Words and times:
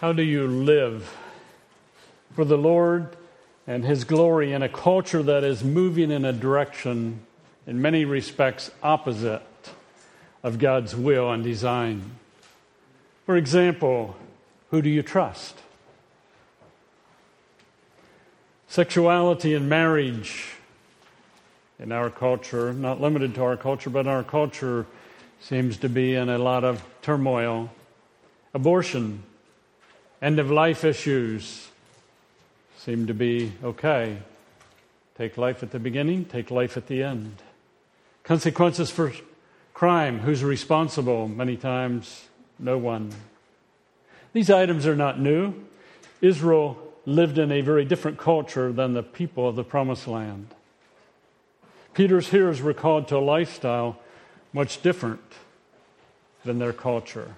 How 0.00 0.14
do 0.14 0.22
you 0.22 0.46
live 0.46 1.14
for 2.32 2.46
the 2.46 2.56
Lord 2.56 3.14
and 3.66 3.84
His 3.84 4.04
glory 4.04 4.54
in 4.54 4.62
a 4.62 4.68
culture 4.68 5.22
that 5.22 5.44
is 5.44 5.62
moving 5.62 6.10
in 6.10 6.24
a 6.24 6.32
direction, 6.32 7.20
in 7.66 7.82
many 7.82 8.06
respects, 8.06 8.70
opposite 8.82 9.42
of 10.42 10.58
God's 10.58 10.96
will 10.96 11.30
and 11.30 11.44
design? 11.44 12.12
For 13.26 13.36
example, 13.36 14.16
who 14.70 14.80
do 14.80 14.88
you 14.88 15.02
trust? 15.02 15.58
Sexuality 18.68 19.52
and 19.52 19.68
marriage 19.68 20.54
in 21.78 21.92
our 21.92 22.08
culture, 22.08 22.72
not 22.72 23.02
limited 23.02 23.34
to 23.34 23.42
our 23.42 23.58
culture, 23.58 23.90
but 23.90 24.06
our 24.06 24.24
culture 24.24 24.86
seems 25.42 25.76
to 25.76 25.90
be 25.90 26.14
in 26.14 26.30
a 26.30 26.38
lot 26.38 26.64
of 26.64 26.82
turmoil. 27.02 27.70
Abortion, 28.54 29.24
end 30.22 30.38
of 30.38 30.50
life 30.50 30.84
issues 30.84 31.68
seem 32.78 33.06
to 33.06 33.14
be 33.14 33.52
okay. 33.62 34.18
Take 35.16 35.36
life 35.36 35.62
at 35.62 35.70
the 35.70 35.78
beginning, 35.78 36.24
take 36.24 36.50
life 36.50 36.76
at 36.76 36.86
the 36.86 37.02
end. 37.02 37.36
Consequences 38.22 38.90
for 38.90 39.12
crime, 39.74 40.20
who's 40.20 40.42
responsible? 40.44 41.28
Many 41.28 41.56
times, 41.56 42.24
no 42.58 42.78
one. 42.78 43.12
These 44.32 44.50
items 44.50 44.86
are 44.86 44.96
not 44.96 45.18
new. 45.18 45.54
Israel 46.20 46.78
lived 47.06 47.38
in 47.38 47.50
a 47.50 47.60
very 47.60 47.84
different 47.84 48.18
culture 48.18 48.72
than 48.72 48.94
the 48.94 49.02
people 49.02 49.48
of 49.48 49.56
the 49.56 49.64
Promised 49.64 50.06
Land. 50.06 50.48
Peter's 51.94 52.28
hearers 52.28 52.62
were 52.62 52.74
called 52.74 53.08
to 53.08 53.16
a 53.16 53.18
lifestyle 53.18 53.98
much 54.52 54.82
different 54.82 55.20
than 56.44 56.58
their 56.58 56.72
culture. 56.72 57.36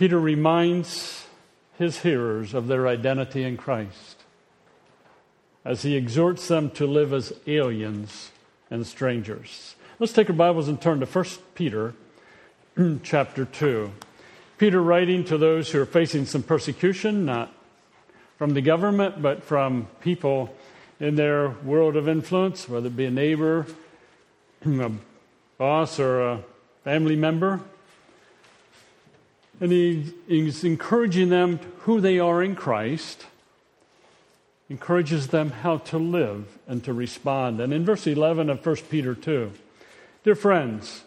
Peter 0.00 0.18
reminds 0.18 1.26
his 1.76 1.98
hearers 1.98 2.54
of 2.54 2.68
their 2.68 2.88
identity 2.88 3.44
in 3.44 3.58
Christ 3.58 4.16
as 5.62 5.82
he 5.82 5.94
exhorts 5.94 6.48
them 6.48 6.70
to 6.70 6.86
live 6.86 7.12
as 7.12 7.34
aliens 7.46 8.30
and 8.70 8.86
strangers. 8.86 9.74
Let's 9.98 10.14
take 10.14 10.30
our 10.30 10.34
Bibles 10.34 10.68
and 10.68 10.80
turn 10.80 11.00
to 11.00 11.04
1 11.04 11.24
Peter 11.54 11.92
chapter 13.02 13.44
2. 13.44 13.92
Peter 14.56 14.80
writing 14.80 15.22
to 15.24 15.36
those 15.36 15.70
who 15.70 15.82
are 15.82 15.84
facing 15.84 16.24
some 16.24 16.44
persecution, 16.44 17.26
not 17.26 17.52
from 18.38 18.54
the 18.54 18.62
government, 18.62 19.20
but 19.20 19.44
from 19.44 19.86
people 20.00 20.56
in 20.98 21.16
their 21.16 21.50
world 21.50 21.96
of 21.96 22.08
influence, 22.08 22.66
whether 22.70 22.86
it 22.86 22.96
be 22.96 23.04
a 23.04 23.10
neighbor, 23.10 23.66
a 24.64 24.92
boss, 25.58 26.00
or 26.00 26.22
a 26.22 26.42
family 26.84 27.16
member. 27.16 27.60
And 29.60 29.70
he, 29.70 30.12
he's 30.26 30.64
encouraging 30.64 31.28
them 31.28 31.60
who 31.80 32.00
they 32.00 32.18
are 32.18 32.42
in 32.42 32.56
Christ, 32.56 33.26
encourages 34.70 35.28
them 35.28 35.50
how 35.50 35.78
to 35.78 35.98
live 35.98 36.58
and 36.66 36.82
to 36.84 36.92
respond. 36.92 37.60
And 37.60 37.72
in 37.72 37.84
verse 37.84 38.06
11 38.06 38.48
of 38.48 38.64
1 38.64 38.76
Peter 38.88 39.14
2, 39.14 39.52
dear 40.24 40.34
friends, 40.34 41.02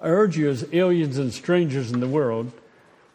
I 0.00 0.08
urge 0.08 0.38
you 0.38 0.48
as 0.48 0.66
aliens 0.72 1.18
and 1.18 1.32
strangers 1.32 1.90
in 1.90 2.00
the 2.00 2.08
world 2.08 2.52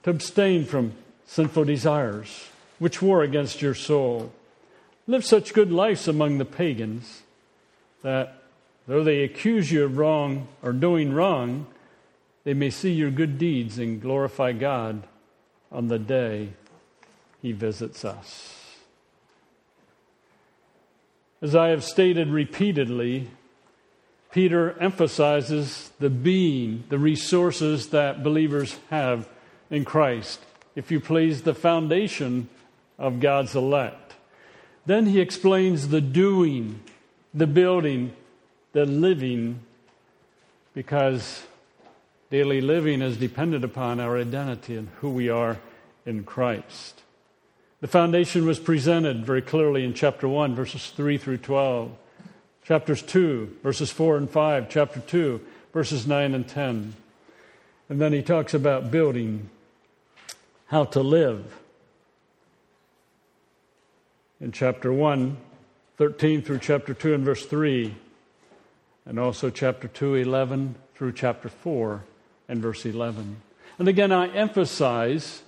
to 0.04 0.10
abstain 0.10 0.66
from 0.66 0.94
sinful 1.26 1.64
desires 1.64 2.50
which 2.80 3.02
war 3.02 3.24
against 3.24 3.62
your 3.62 3.74
soul. 3.74 4.32
Live 5.08 5.26
such 5.26 5.54
good 5.54 5.72
lives 5.72 6.08
among 6.08 6.38
the 6.38 6.46
pagans 6.46 7.22
that 8.02 8.42
though 8.88 9.04
they 9.04 9.24
accuse 9.24 9.72
you 9.72 9.86
of 9.86 9.98
wrong 9.98 10.48
or 10.62 10.74
doing 10.74 11.14
wrong, 11.14 11.66
they 12.44 12.54
may 12.54 12.70
see 12.70 12.92
your 12.92 13.12
good 13.12 13.38
deeds 13.38 13.78
and 13.78 14.02
glorify 14.02 14.52
God 14.52 15.08
on 15.72 15.88
the 15.88 16.00
day 16.00 16.50
he 17.42 17.52
visits 17.52 18.04
us. 18.06 18.78
As 21.42 21.56
I 21.56 21.70
have 21.70 21.84
stated 21.84 22.30
repeatedly, 22.30 23.30
Peter 24.32 24.80
emphasizes 24.80 25.92
the 26.00 26.10
being, 26.10 26.86
the 26.90 26.98
resources 26.98 27.90
that 27.90 28.24
believers 28.24 28.80
have 28.90 29.28
in 29.70 29.86
Christ. 29.86 30.40
If 30.76 30.90
you 30.90 31.00
please, 31.00 31.42
the 31.44 31.54
foundation 31.54 32.50
of 32.98 33.20
God's 33.20 33.56
elect. 33.56 34.16
Then 34.86 35.06
he 35.06 35.20
explains 35.20 35.90
the 35.90 36.02
doing, 36.02 36.82
the 37.34 37.48
building, 37.48 38.14
the 38.72 38.86
living, 38.86 39.60
because 40.74 41.44
daily 42.34 42.62
living 42.62 43.04
is 43.04 43.18
dependent 43.18 43.64
upon 43.64 44.00
our 44.00 44.18
identity 44.18 44.76
and 44.76 44.90
who 45.02 45.10
we 45.12 45.30
are 45.30 45.60
in 46.04 46.24
Christ. 46.24 47.04
The 47.80 47.88
foundation 47.88 48.48
was 48.48 48.58
presented 48.58 49.24
very 49.24 49.44
clearly 49.44 49.86
in 49.86 49.94
chapter 49.94 50.28
1, 50.28 50.56
verses 50.56 50.90
3 50.90 51.20
through 51.20 51.38
12, 51.38 51.92
chapters 52.64 53.04
2, 53.04 53.58
verses 53.62 53.92
4 53.92 54.18
and 54.18 54.28
5, 54.28 54.68
chapter 54.68 55.00
2, 55.00 55.42
verses 55.74 56.08
9 56.08 56.34
and 56.34 56.48
10. 56.48 56.96
And 57.88 58.02
then 58.02 58.14
he 58.14 58.24
talks 58.24 58.56
about 58.56 58.90
building, 58.90 59.52
how 60.66 60.86
to 60.86 61.02
live 61.02 61.46
in 64.42 64.52
chapter 64.52 64.92
1, 64.92 65.38
13 65.98 66.42
through 66.42 66.58
chapter 66.58 66.96
2 66.96 67.14
and 67.14 67.24
verse 67.24 67.46
3, 67.46 67.94
and 69.06 69.20
also 69.20 69.52
chapter 69.52 69.88
2, 69.88 70.16
11 70.16 70.74
through 70.96 71.12
chapter 71.12 71.48
4 71.48 72.04
and 72.48 72.62
verse 72.62 72.86
11. 72.86 73.38
And 73.80 73.88
again, 73.88 74.12
I 74.12 74.28
emphasize 74.28 75.42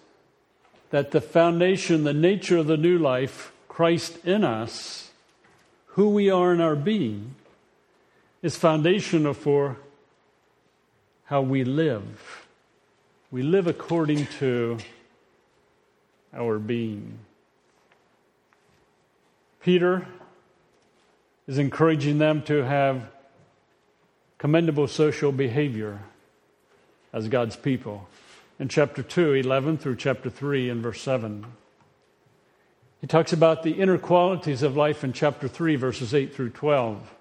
that 0.89 1.11
the 1.11 1.21
foundation, 1.21 2.03
the 2.03 2.13
nature 2.13 2.57
of 2.57 2.67
the 2.67 2.77
new 2.77 2.97
life, 2.97 3.51
Christ 3.67 4.17
in 4.25 4.43
us, 4.43 5.11
who 5.87 6.09
we 6.09 6.29
are 6.29 6.53
in 6.53 6.61
our 6.61 6.75
being, 6.75 7.35
is 8.41 8.55
foundational 8.55 9.33
for 9.33 9.77
how 11.25 11.41
we 11.41 11.63
live. 11.63 12.45
We 13.31 13.43
live 13.43 13.67
according 13.67 14.27
to 14.39 14.77
our 16.33 16.59
being. 16.59 17.17
Peter 19.61 20.07
is 21.47 21.57
encouraging 21.57 22.19
them 22.19 22.43
to 22.43 22.63
have 22.63 23.09
commendable 24.37 24.87
social 24.87 25.31
behavior 25.31 25.99
as 27.15 27.29
God's 27.29 27.55
people. 27.55 28.07
In 28.59 28.67
chapter 28.67 29.01
2, 29.01 29.33
11 29.33 29.77
through 29.77 29.95
chapter 29.95 30.29
3 30.29 30.69
and 30.69 30.83
verse 30.83 31.01
7. 31.01 31.45
He 32.99 33.07
talks 33.07 33.31
about 33.31 33.63
the 33.63 33.71
inner 33.71 33.97
qualities 33.97 34.61
of 34.61 34.75
life 34.75 35.03
in 35.03 35.13
chapter 35.13 35.47
3, 35.47 35.77
verses 35.77 36.13
8 36.13 36.35
through 36.35 36.49
12. 36.49 37.13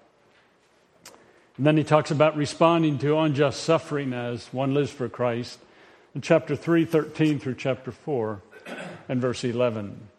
And 1.57 1.65
then 1.65 1.77
he 1.77 1.83
talks 1.85 2.11
about 2.11 2.35
responding 2.35 2.97
to 2.99 3.17
unjust 3.17 3.63
suffering 3.63 4.11
as 4.11 4.47
one 4.51 4.73
lives 4.73 4.91
for 4.91 5.07
Christ 5.07 5.59
in 6.13 6.21
chapter 6.21 6.55
3, 6.55 6.83
13 6.83 7.39
through 7.39 7.55
chapter 7.55 7.91
4 7.91 8.41
and 9.07 9.21
verse 9.21 9.45
11. 9.45 10.09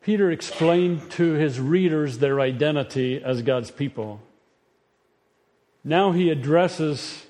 Peter 0.00 0.30
explained 0.30 1.10
to 1.10 1.32
his 1.32 1.60
readers 1.60 2.16
their 2.16 2.40
identity 2.40 3.22
as 3.22 3.42
God's 3.42 3.70
people. 3.70 4.22
Now 5.84 6.12
he 6.12 6.30
addresses 6.30 7.24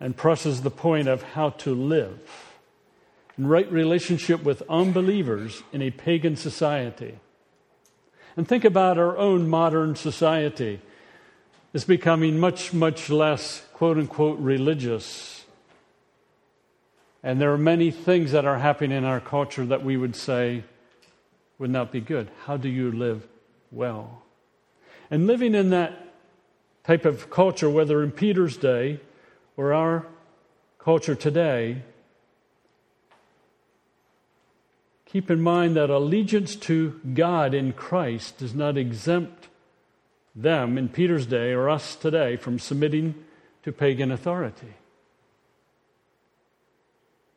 and 0.00 0.16
presses 0.16 0.62
the 0.62 0.70
point 0.70 1.08
of 1.08 1.22
how 1.22 1.50
to 1.50 1.74
live 1.74 2.18
in 3.36 3.46
right 3.46 3.70
relationship 3.70 4.42
with 4.42 4.62
unbelievers 4.68 5.62
in 5.72 5.82
a 5.82 5.90
pagan 5.90 6.36
society. 6.36 7.18
And 8.36 8.46
think 8.46 8.64
about 8.64 8.98
our 8.98 9.16
own 9.16 9.48
modern 9.48 9.96
society. 9.96 10.80
It's 11.72 11.84
becoming 11.84 12.38
much, 12.38 12.72
much 12.72 13.10
less, 13.10 13.62
quote 13.72 13.96
unquote, 13.96 14.38
religious. 14.38 15.44
And 17.22 17.40
there 17.40 17.52
are 17.52 17.58
many 17.58 17.90
things 17.90 18.32
that 18.32 18.44
are 18.44 18.58
happening 18.58 18.96
in 18.96 19.04
our 19.04 19.20
culture 19.20 19.66
that 19.66 19.84
we 19.84 19.96
would 19.96 20.16
say 20.16 20.64
would 21.58 21.70
not 21.70 21.92
be 21.92 22.00
good. 22.00 22.28
How 22.44 22.56
do 22.56 22.68
you 22.68 22.90
live 22.90 23.26
well? 23.70 24.22
And 25.10 25.26
living 25.26 25.54
in 25.54 25.70
that 25.70 26.09
type 26.90 27.04
of 27.04 27.30
culture, 27.30 27.70
whether 27.70 28.02
in 28.02 28.10
Peter's 28.10 28.56
day 28.56 28.98
or 29.56 29.72
our 29.72 30.08
culture 30.80 31.14
today, 31.14 31.84
keep 35.06 35.30
in 35.30 35.40
mind 35.40 35.76
that 35.76 35.88
allegiance 35.88 36.56
to 36.56 37.00
God 37.14 37.54
in 37.54 37.72
Christ 37.72 38.38
does 38.38 38.56
not 38.56 38.76
exempt 38.76 39.46
them 40.34 40.76
in 40.76 40.88
Peter's 40.88 41.26
day 41.26 41.52
or 41.52 41.70
us 41.70 41.94
today 41.94 42.34
from 42.34 42.58
submitting 42.58 43.14
to 43.62 43.70
pagan 43.70 44.10
authority. 44.10 44.74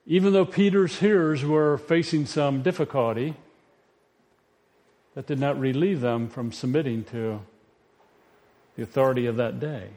Even 0.08 0.34
though 0.34 0.46
Peter's 0.46 0.98
hearers 0.98 1.46
were 1.46 1.78
facing 1.78 2.26
some 2.26 2.64
difficulty, 2.64 3.36
that 5.14 5.28
did 5.28 5.38
not 5.38 5.60
relieve 5.60 6.02
them 6.02 6.28
from 6.28 6.52
submitting 6.52 7.04
to 7.04 7.40
the 8.76 8.84
authority 8.84 9.26
of 9.26 9.38
that 9.38 9.60
day. 9.60 9.90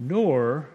nor, 0.00 0.70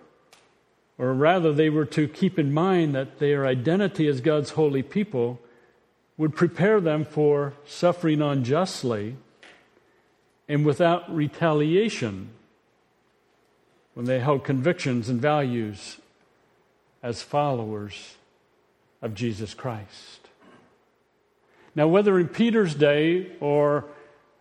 or 0.98 1.14
rather, 1.14 1.52
they 1.52 1.70
were 1.70 1.86
to 1.86 2.08
keep 2.08 2.38
in 2.38 2.54
mind 2.54 2.94
that 2.96 3.20
their 3.20 3.46
identity 3.46 4.08
as 4.08 4.22
God's 4.22 4.52
holy 4.52 4.84
people 4.84 5.40
would 6.18 6.36
prepare 6.36 6.80
them 6.80 7.04
for 7.04 7.54
suffering 7.66 8.22
unjustly 8.22 9.18
and 10.48 10.66
without 10.66 11.14
retaliation 11.14 12.30
when 13.96 14.06
they 14.06 14.20
held 14.20 14.44
convictions 14.44 15.10
and 15.10 15.20
values 15.20 15.98
as 17.02 17.22
followers 17.22 18.16
of 19.02 19.16
Jesus 19.16 19.54
Christ. 19.54 20.30
Now, 21.74 21.88
whether 21.88 22.18
in 22.20 22.30
Peter's 22.30 22.76
day 22.76 23.32
or 23.42 23.86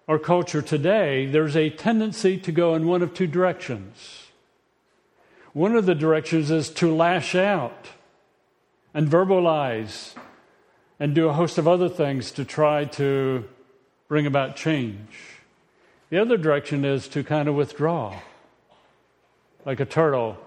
our 0.06 0.18
culture 0.18 0.62
today, 0.62 1.26
there's 1.26 1.56
a 1.56 1.70
tendency 1.70 2.36
to 2.38 2.52
go 2.52 2.74
in 2.74 2.86
one 2.86 3.02
of 3.02 3.14
two 3.14 3.26
directions. 3.26 4.24
One 5.52 5.76
of 5.76 5.86
the 5.86 5.94
directions 5.94 6.50
is 6.50 6.68
to 6.70 6.94
lash 6.94 7.34
out 7.34 7.88
and 8.92 9.08
verbalize 9.08 10.14
and 11.00 11.14
do 11.14 11.28
a 11.28 11.32
host 11.32 11.58
of 11.58 11.66
other 11.66 11.88
things 11.88 12.30
to 12.32 12.44
try 12.44 12.84
to 12.84 13.44
bring 14.08 14.26
about 14.26 14.56
change. 14.56 15.08
The 16.10 16.18
other 16.18 16.36
direction 16.36 16.84
is 16.84 17.08
to 17.08 17.24
kind 17.24 17.48
of 17.48 17.54
withdraw, 17.54 18.20
like 19.64 19.80
a 19.80 19.84
turtle, 19.84 20.38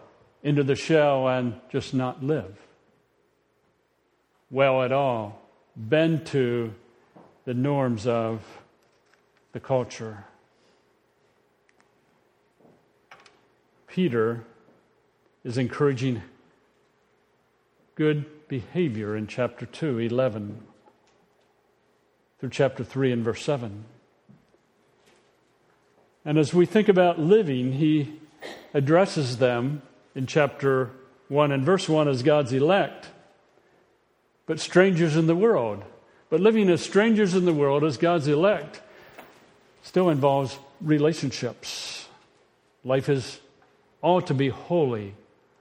into 0.43 0.63
the 0.63 0.75
shell 0.75 1.27
and 1.27 1.59
just 1.71 1.93
not 1.93 2.23
live 2.23 2.55
well 4.49 4.83
at 4.83 4.91
all, 4.91 5.41
bend 5.75 6.25
to 6.27 6.73
the 7.45 7.53
norms 7.53 8.07
of 8.07 8.41
the 9.57 9.61
culture. 9.61 10.23
Peter 13.87 14.43
is 15.43 15.57
encouraging 15.57 16.21
good 17.95 18.47
behavior 18.47 19.17
in 19.17 19.25
chapter 19.25 19.65
2, 19.65 19.97
11, 19.97 20.61
through 22.39 22.51
chapter 22.51 22.83
3 22.83 23.11
and 23.11 23.25
verse 23.25 23.41
7. 23.41 23.85
And 26.23 26.37
as 26.37 26.53
we 26.53 26.67
think 26.67 26.87
about 26.87 27.17
living, 27.17 27.73
he 27.73 28.13
addresses 28.75 29.37
them 29.37 29.81
in 30.13 30.27
chapter 30.27 30.91
1 31.29 31.51
and 31.51 31.63
verse 31.63 31.89
1 31.89 32.07
as 32.07 32.21
God's 32.21 32.53
elect, 32.53 33.09
but 34.45 34.59
strangers 34.59 35.15
in 35.15 35.25
the 35.25 35.35
world. 35.35 35.83
But 36.29 36.41
living 36.41 36.69
as 36.69 36.83
strangers 36.83 37.33
in 37.33 37.45
the 37.45 37.53
world 37.53 37.83
as 37.83 37.97
God's 37.97 38.27
elect 38.27 38.83
still 39.87 40.09
involves 40.09 40.59
relationships. 40.81 42.07
Life 42.83 43.07
is 43.07 43.39
all 44.01 44.21
to 44.23 44.33
be 44.33 44.49
holy, 44.49 45.15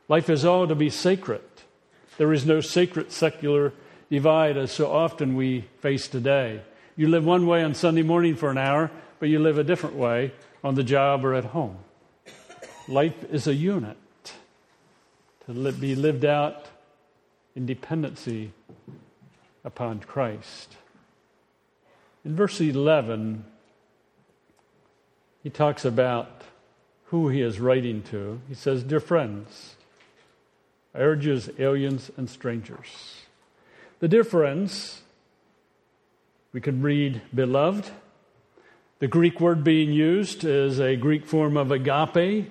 life 0.09 0.29
is 0.29 0.45
all 0.45 0.67
to 0.67 0.75
be 0.75 0.91
sacred. 0.91 1.43
There 2.19 2.33
is 2.33 2.45
no 2.45 2.61
sacred 2.61 3.13
secular 3.13 3.73
divide 4.11 4.57
as 4.57 4.73
so 4.73 4.91
often 4.91 5.37
we 5.37 5.67
face 5.81 6.09
today. 6.09 6.61
You 6.97 7.09
live 7.09 7.25
one 7.25 7.47
way 7.47 7.63
on 7.63 7.75
Sunday 7.75 8.03
morning 8.03 8.35
for 8.35 8.51
an 8.51 8.59
hour, 8.59 8.91
but 9.21 9.29
you 9.29 9.39
live 9.39 9.59
a 9.59 9.65
different 9.65 9.95
way 9.95 10.33
on 10.65 10.75
the 10.75 10.83
job 10.83 11.25
or 11.25 11.33
at 11.35 11.45
home. 11.45 11.77
Life 12.89 13.31
is 13.31 13.47
a 13.47 13.55
unit 13.55 13.97
to 15.47 15.73
be 15.73 15.95
lived 15.95 16.25
out 16.25 16.67
in 17.55 17.65
dependency 17.65 18.53
upon 19.65 20.01
Christ. 20.01 20.75
In 22.25 22.35
verse 22.35 22.61
11, 22.61 23.45
he 25.47 25.51
talks 25.51 25.85
about 25.85 26.43
who 27.05 27.29
he 27.29 27.41
is 27.41 27.61
writing 27.61 28.03
to. 28.03 28.41
He 28.49 28.55
says, 28.55 28.83
Dear 28.83 28.99
friends, 28.99 29.77
I 30.93 30.99
urge 30.99 31.25
you 31.25 31.35
as 31.35 31.49
aliens 31.61 32.11
and 32.17 32.29
strangers. 32.29 33.21
The 34.01 34.09
dear 34.09 34.25
friends, 34.25 35.03
we 36.53 36.61
could 36.61 36.83
read 36.83 37.23
beloved. 37.33 37.89
The 38.99 39.07
Greek 39.07 39.41
word 39.41 39.63
being 39.63 39.93
used 39.93 40.43
is 40.43 40.81
a 40.81 40.97
Greek 40.97 41.25
form 41.25 41.57
of 41.57 41.71
agape, 41.71 42.51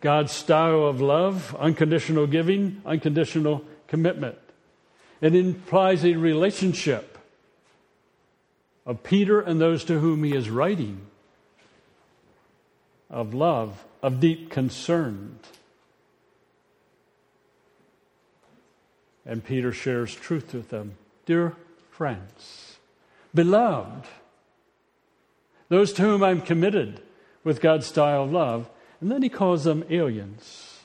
God's 0.00 0.30
style 0.30 0.84
of 0.84 1.00
love, 1.00 1.52
unconditional 1.58 2.28
giving, 2.28 2.80
unconditional 2.86 3.64
commitment. 3.88 4.38
It 5.20 5.34
implies 5.34 6.04
a 6.04 6.14
relationship 6.14 7.18
of 8.86 9.02
Peter 9.02 9.40
and 9.40 9.60
those 9.60 9.82
to 9.86 9.98
whom 9.98 10.22
he 10.22 10.32
is 10.32 10.48
writing 10.48 11.08
of 13.10 13.34
love, 13.34 13.84
of 14.02 14.20
deep 14.20 14.50
concern. 14.50 15.38
And 19.24 19.44
Peter 19.44 19.72
shares 19.72 20.14
truth 20.14 20.54
with 20.54 20.68
them. 20.70 20.96
Dear 21.24 21.54
friends, 21.90 22.76
beloved, 23.34 24.06
those 25.68 25.92
to 25.94 26.02
whom 26.02 26.22
I'm 26.22 26.40
committed 26.40 27.00
with 27.42 27.60
God's 27.60 27.86
style 27.86 28.24
of 28.24 28.32
love. 28.32 28.68
And 29.00 29.10
then 29.10 29.22
he 29.22 29.28
calls 29.28 29.64
them 29.64 29.84
aliens. 29.90 30.80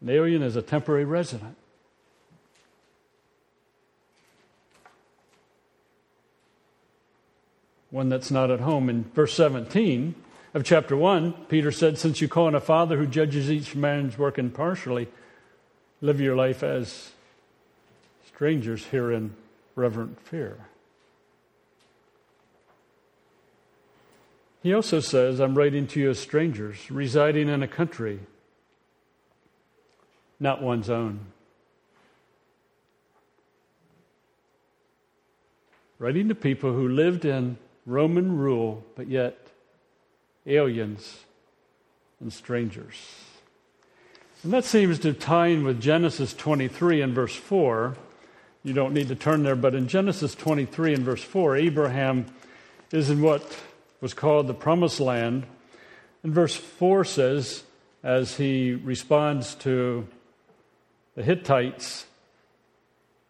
An 0.00 0.08
alien 0.08 0.42
is 0.42 0.56
a 0.56 0.62
temporary 0.62 1.04
resident. 1.04 1.56
One 7.90 8.08
that's 8.08 8.30
not 8.30 8.50
at 8.50 8.60
home. 8.60 8.88
In 8.88 9.04
verse 9.04 9.34
17, 9.34 10.14
of 10.52 10.64
chapter 10.64 10.96
1, 10.96 11.32
Peter 11.48 11.70
said, 11.70 11.98
Since 11.98 12.20
you 12.20 12.28
call 12.28 12.46
on 12.46 12.54
a 12.54 12.60
Father 12.60 12.96
who 12.96 13.06
judges 13.06 13.50
each 13.50 13.74
man's 13.74 14.18
work 14.18 14.38
impartially, 14.38 15.08
live 16.00 16.20
your 16.20 16.36
life 16.36 16.62
as 16.62 17.12
strangers 18.26 18.86
here 18.86 19.12
in 19.12 19.34
reverent 19.76 20.20
fear. 20.20 20.66
He 24.62 24.74
also 24.74 25.00
says, 25.00 25.40
I'm 25.40 25.54
writing 25.54 25.86
to 25.88 26.00
you 26.00 26.10
as 26.10 26.18
strangers, 26.18 26.90
residing 26.90 27.48
in 27.48 27.62
a 27.62 27.68
country 27.68 28.20
not 30.40 30.62
one's 30.62 30.88
own. 30.88 31.20
Writing 35.98 36.28
to 36.28 36.34
people 36.34 36.72
who 36.72 36.88
lived 36.88 37.26
in 37.26 37.58
Roman 37.84 38.38
rule, 38.38 38.82
but 38.96 39.06
yet 39.06 39.39
aliens, 40.46 41.24
and 42.20 42.32
strangers. 42.32 42.94
And 44.42 44.52
that 44.52 44.64
seems 44.64 44.98
to 45.00 45.12
tie 45.12 45.48
in 45.48 45.64
with 45.64 45.80
Genesis 45.80 46.32
23 46.34 47.02
and 47.02 47.14
verse 47.14 47.34
4. 47.34 47.96
You 48.62 48.72
don't 48.72 48.94
need 48.94 49.08
to 49.08 49.14
turn 49.14 49.42
there, 49.42 49.56
but 49.56 49.74
in 49.74 49.88
Genesis 49.88 50.34
23 50.34 50.94
and 50.94 51.04
verse 51.04 51.22
4, 51.22 51.56
Abraham 51.56 52.26
is 52.92 53.10
in 53.10 53.22
what 53.22 53.58
was 54.00 54.14
called 54.14 54.46
the 54.46 54.54
promised 54.54 55.00
land. 55.00 55.46
And 56.22 56.34
verse 56.34 56.54
4 56.54 57.04
says, 57.04 57.64
as 58.02 58.36
he 58.36 58.72
responds 58.72 59.54
to 59.56 60.06
the 61.14 61.22
Hittites 61.22 62.06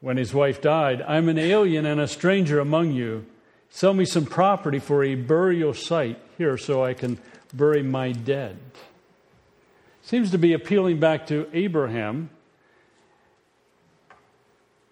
when 0.01 0.17
his 0.17 0.33
wife 0.33 0.61
died, 0.61 1.03
I'm 1.03 1.29
an 1.29 1.39
alien 1.39 1.87
and 1.87 2.01
a 2.01 2.09
stranger 2.09 2.61
among 2.61 2.93
you. 2.93 3.27
Sell 3.71 3.95
me 3.95 4.05
some 4.05 4.27
property 4.27 4.81
for 4.81 5.05
a 5.05 5.15
burial 5.15 5.73
site 5.73 6.21
here 6.37 6.59
so 6.59 6.85
I 6.85 6.93
can 6.93 7.19
bury 7.55 7.83
my 7.83 8.13
dead. 8.13 8.59
Seems 10.03 10.33
to 10.33 10.39
be 10.39 10.53
appealing 10.53 10.99
back 10.99 11.29
to 11.29 11.49
Abraham. 11.53 12.31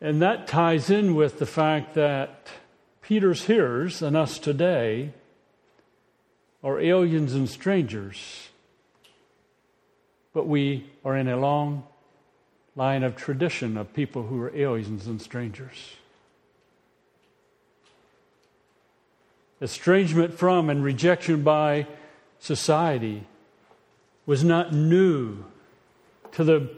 And 0.01 0.23
that 0.23 0.47
ties 0.47 0.91
in 0.91 1.17
with 1.17 1.41
the 1.41 1.47
fact 1.47 1.95
that 1.95 2.47
Peter's 3.03 3.47
hearers 3.47 4.01
and 4.01 4.17
us 4.17 4.39
today 4.39 5.13
are 6.63 6.79
aliens 6.79 7.35
and 7.35 7.49
strangers. 7.49 8.49
But 10.33 10.47
we 10.47 10.89
are 11.05 11.17
in 11.17 11.27
a 11.27 11.37
long 11.37 11.85
line 12.77 13.03
of 13.03 13.17
tradition 13.17 13.77
of 13.77 13.93
people 13.93 14.25
who 14.25 14.41
are 14.41 14.55
aliens 14.55 15.09
and 15.09 15.21
strangers. 15.21 15.97
Estrangement 19.61 20.35
from 20.35 20.71
and 20.71 20.83
rejection 20.83 21.43
by 21.43 21.87
society 22.39 23.25
was 24.27 24.45
not 24.45 24.73
new 24.73 25.45
to 26.33 26.45
the 26.45 26.69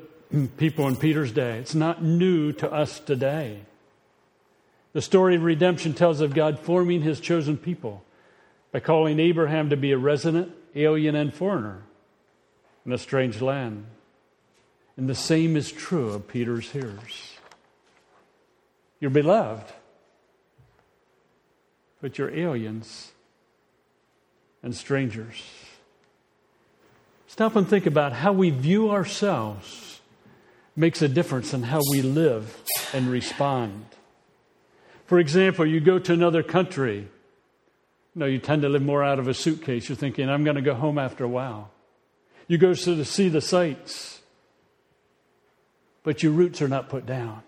people 0.56 0.86
in 0.86 0.96
Peter's 0.96 1.32
day. 1.32 1.58
It's 1.58 1.74
not 1.74 2.02
new 2.02 2.52
to 2.54 2.72
us 2.72 3.00
today. 3.00 3.60
The 4.92 5.02
story 5.02 5.36
of 5.36 5.42
redemption 5.42 5.92
tells 5.92 6.20
of 6.20 6.34
God 6.34 6.58
forming 6.58 7.02
his 7.02 7.20
chosen 7.20 7.56
people 7.56 8.02
by 8.72 8.80
calling 8.80 9.20
Abraham 9.20 9.70
to 9.70 9.76
be 9.76 9.92
a 9.92 9.98
resident, 9.98 10.52
alien, 10.74 11.14
and 11.14 11.34
foreigner 11.34 11.82
in 12.86 12.92
a 12.92 12.98
strange 12.98 13.40
land. 13.40 13.86
And 14.96 15.08
the 15.08 15.14
same 15.14 15.56
is 15.56 15.72
true 15.72 16.10
of 16.10 16.28
Peter's 16.28 16.70
hearers. 16.70 17.34
You're 19.00 19.10
beloved 19.10 19.72
but 22.00 22.18
you're 22.18 22.34
aliens 22.34 23.12
and 24.62 24.74
strangers. 24.74 25.42
Stop 27.26 27.56
and 27.56 27.68
think 27.68 27.86
about 27.86 28.12
how 28.12 28.32
we 28.32 28.50
view 28.50 28.90
ourselves 28.90 30.00
makes 30.76 31.02
a 31.02 31.08
difference 31.08 31.52
in 31.54 31.62
how 31.62 31.80
we 31.90 32.02
live 32.02 32.60
and 32.92 33.10
respond. 33.10 33.84
For 35.06 35.18
example, 35.18 35.66
you 35.66 35.80
go 35.80 35.98
to 35.98 36.12
another 36.12 36.42
country. 36.42 37.08
No, 38.14 38.26
you 38.26 38.38
tend 38.38 38.62
to 38.62 38.68
live 38.68 38.82
more 38.82 39.04
out 39.04 39.18
of 39.18 39.28
a 39.28 39.34
suitcase. 39.34 39.88
You're 39.88 39.96
thinking, 39.96 40.28
I'm 40.28 40.44
going 40.44 40.56
to 40.56 40.62
go 40.62 40.74
home 40.74 40.98
after 40.98 41.24
a 41.24 41.28
while. 41.28 41.70
You 42.48 42.58
go 42.58 42.74
to 42.74 43.04
see 43.04 43.28
the 43.28 43.40
sights, 43.40 44.20
but 46.02 46.22
your 46.22 46.32
roots 46.32 46.60
are 46.62 46.68
not 46.68 46.88
put 46.88 47.06
down 47.06 47.42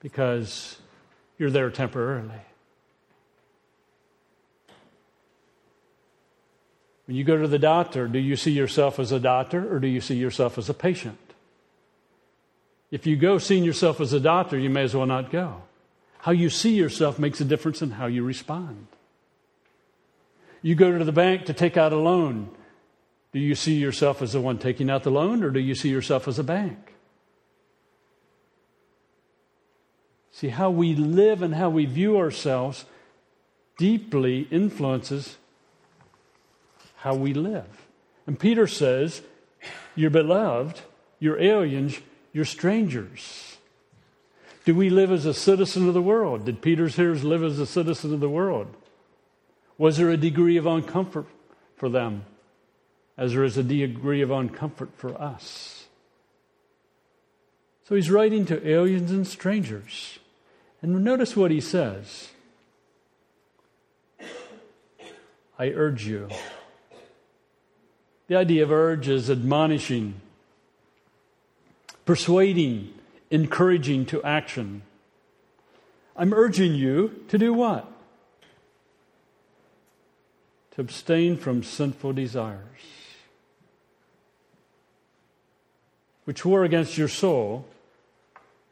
because 0.00 0.76
you're 1.38 1.50
there 1.50 1.70
temporarily. 1.70 2.42
When 7.06 7.16
you 7.16 7.24
go 7.24 7.36
to 7.36 7.48
the 7.48 7.58
doctor, 7.58 8.06
do 8.06 8.18
you 8.18 8.36
see 8.36 8.52
yourself 8.52 8.98
as 8.98 9.12
a 9.12 9.20
doctor 9.20 9.74
or 9.74 9.80
do 9.80 9.88
you 9.88 10.00
see 10.00 10.14
yourself 10.14 10.56
as 10.56 10.68
a 10.68 10.74
patient? 10.74 11.18
If 12.90 13.06
you 13.06 13.16
go 13.16 13.38
seeing 13.38 13.64
yourself 13.64 14.00
as 14.00 14.12
a 14.12 14.20
doctor, 14.20 14.58
you 14.58 14.70
may 14.70 14.82
as 14.82 14.94
well 14.94 15.06
not 15.06 15.30
go. 15.30 15.62
How 16.18 16.32
you 16.32 16.50
see 16.50 16.74
yourself 16.74 17.18
makes 17.18 17.40
a 17.40 17.44
difference 17.44 17.82
in 17.82 17.90
how 17.90 18.06
you 18.06 18.22
respond. 18.22 18.86
You 20.62 20.74
go 20.74 20.96
to 20.96 21.04
the 21.04 21.12
bank 21.12 21.46
to 21.46 21.52
take 21.52 21.76
out 21.76 21.92
a 21.92 21.98
loan. 21.98 22.50
Do 23.32 23.40
you 23.40 23.54
see 23.56 23.74
yourself 23.74 24.22
as 24.22 24.34
the 24.34 24.40
one 24.40 24.58
taking 24.58 24.88
out 24.88 25.02
the 25.02 25.10
loan 25.10 25.42
or 25.42 25.50
do 25.50 25.58
you 25.58 25.74
see 25.74 25.88
yourself 25.88 26.28
as 26.28 26.38
a 26.38 26.44
bank? 26.44 26.91
See, 30.32 30.48
how 30.48 30.70
we 30.70 30.94
live 30.94 31.42
and 31.42 31.54
how 31.54 31.68
we 31.68 31.84
view 31.84 32.18
ourselves 32.18 32.86
deeply 33.76 34.48
influences 34.50 35.36
how 36.96 37.14
we 37.14 37.34
live. 37.34 37.86
And 38.26 38.38
Peter 38.38 38.66
says, 38.66 39.22
You're 39.94 40.10
beloved, 40.10 40.80
you're 41.18 41.40
aliens, 41.40 41.98
you're 42.32 42.44
strangers. 42.44 43.56
Do 44.64 44.76
we 44.76 44.88
live 44.88 45.10
as 45.10 45.26
a 45.26 45.34
citizen 45.34 45.88
of 45.88 45.94
the 45.94 46.02
world? 46.02 46.44
Did 46.44 46.62
Peter's 46.62 46.94
hearers 46.94 47.24
live 47.24 47.42
as 47.42 47.58
a 47.58 47.66
citizen 47.66 48.14
of 48.14 48.20
the 48.20 48.28
world? 48.28 48.68
Was 49.76 49.96
there 49.96 50.10
a 50.10 50.16
degree 50.16 50.56
of 50.56 50.64
uncomfort 50.64 51.26
for 51.74 51.88
them, 51.88 52.24
as 53.18 53.32
there 53.32 53.42
is 53.42 53.58
a 53.58 53.64
degree 53.64 54.22
of 54.22 54.28
uncomfort 54.28 54.90
for 54.96 55.20
us? 55.20 55.86
So 57.88 57.96
he's 57.96 58.10
writing 58.10 58.46
to 58.46 58.66
aliens 58.66 59.10
and 59.10 59.26
strangers. 59.26 60.20
And 60.82 61.04
notice 61.04 61.36
what 61.36 61.52
he 61.52 61.60
says 61.60 62.28
I 65.58 65.68
urge 65.68 66.06
you. 66.06 66.28
The 68.26 68.36
idea 68.36 68.64
of 68.64 68.72
urge 68.72 69.08
is 69.08 69.30
admonishing, 69.30 70.20
persuading, 72.04 72.92
encouraging 73.30 74.06
to 74.06 74.22
action. 74.24 74.82
I'm 76.16 76.34
urging 76.34 76.74
you 76.74 77.24
to 77.28 77.38
do 77.38 77.52
what? 77.52 77.90
To 80.72 80.80
abstain 80.80 81.36
from 81.36 81.62
sinful 81.62 82.14
desires, 82.14 82.58
which 86.24 86.44
war 86.44 86.64
against 86.64 86.96
your 86.96 87.08
soul. 87.08 87.66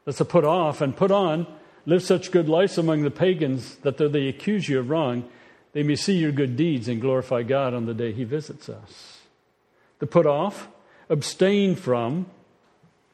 That's 0.05 0.19
a 0.19 0.25
put 0.25 0.43
off 0.43 0.81
and 0.81 0.97
put 0.97 1.11
on. 1.11 1.45
Live 1.85 2.03
such 2.03 2.31
good 2.31 2.47
lives 2.47 2.77
among 2.77 3.01
the 3.01 3.11
pagans 3.11 3.75
that 3.77 3.97
though 3.97 4.07
they 4.07 4.27
accuse 4.27 4.69
you 4.69 4.79
of 4.79 4.89
wrong, 4.89 5.27
they 5.73 5.83
may 5.83 5.95
see 5.95 6.17
your 6.17 6.31
good 6.31 6.55
deeds 6.55 6.87
and 6.87 7.01
glorify 7.01 7.43
God 7.43 7.73
on 7.73 7.85
the 7.85 7.93
day 7.93 8.11
He 8.11 8.23
visits 8.23 8.69
us 8.69 9.19
to 9.99 10.07
put 10.07 10.25
off, 10.25 10.67
abstain 11.09 11.75
from 11.75 12.25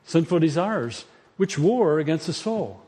sinful 0.05 0.39
desires, 0.39 1.05
which 1.35 1.59
war 1.59 1.99
against 1.99 2.27
the 2.27 2.33
soul. 2.33 2.81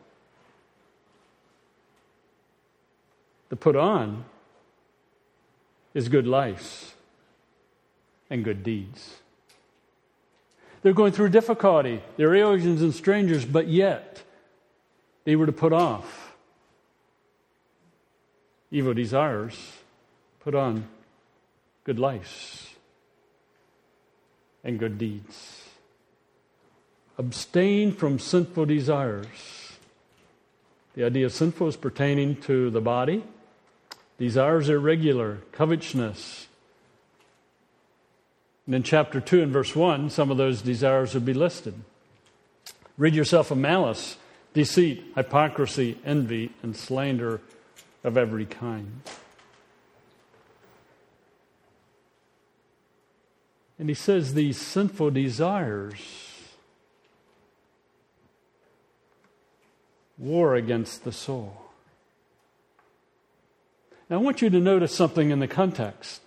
To 3.50 3.56
put 3.56 3.76
on 3.76 4.26
is 5.94 6.08
good 6.08 6.28
life 6.28 6.96
and 8.30 8.44
good 8.44 8.64
deeds. 8.64 9.16
They're 10.82 10.94
going 10.94 11.12
through 11.12 11.30
difficulty. 11.30 12.02
They're 12.16 12.36
aliens 12.36 12.82
and 12.82 12.94
strangers, 12.94 13.44
but 13.44 13.68
yet 13.68 14.24
they 15.24 15.36
were 15.36 15.46
to 15.46 15.52
put 15.52 15.74
off 15.74 16.36
evil 18.72 18.94
desires, 18.94 19.58
put 20.40 20.56
on 20.56 20.88
good 21.84 22.00
lives 22.00 22.70
and 24.64 24.80
good 24.80 24.98
deeds. 24.98 25.64
Abstain 27.18 27.92
from 27.92 28.20
sinful 28.20 28.66
desires. 28.66 29.28
The 30.96 31.04
idea 31.04 31.26
of 31.26 31.34
sinful 31.34 31.68
is 31.68 31.76
pertaining 31.76 32.38
to 32.42 32.70
the 32.70 32.82
body. 32.82 33.24
Desires 34.18 34.70
are 34.70 34.76
irregular, 34.76 35.40
covetousness. 35.52 36.48
And 38.66 38.76
in 38.76 38.84
chapter 38.84 39.20
2 39.20 39.42
and 39.42 39.52
verse 39.52 39.76
1, 39.76 40.10
some 40.10 40.30
of 40.30 40.38
those 40.38 40.62
desires 40.62 41.14
would 41.14 41.26
be 41.26 41.34
listed. 41.34 41.74
Rid 42.98 43.16
yourself 43.16 43.50
of 43.50 43.58
malice, 43.58 44.18
deceit, 44.54 45.04
hypocrisy, 45.16 45.98
envy, 46.06 46.52
and 46.64 46.76
slander 46.76 47.42
of 48.04 48.18
every 48.18 48.46
kind. 48.46 49.02
And 53.78 53.88
he 53.88 53.96
says 53.96 54.34
these 54.34 54.58
sinful 54.60 55.12
desires 55.12 56.02
war 60.18 60.56
against 60.56 61.06
the 61.06 61.14
soul. 61.14 61.56
Now, 64.10 64.18
I 64.18 64.20
want 64.20 64.42
you 64.42 64.50
to 64.50 64.60
notice 64.60 64.94
something 64.94 65.30
in 65.30 65.40
the 65.40 65.48
context. 65.48 66.22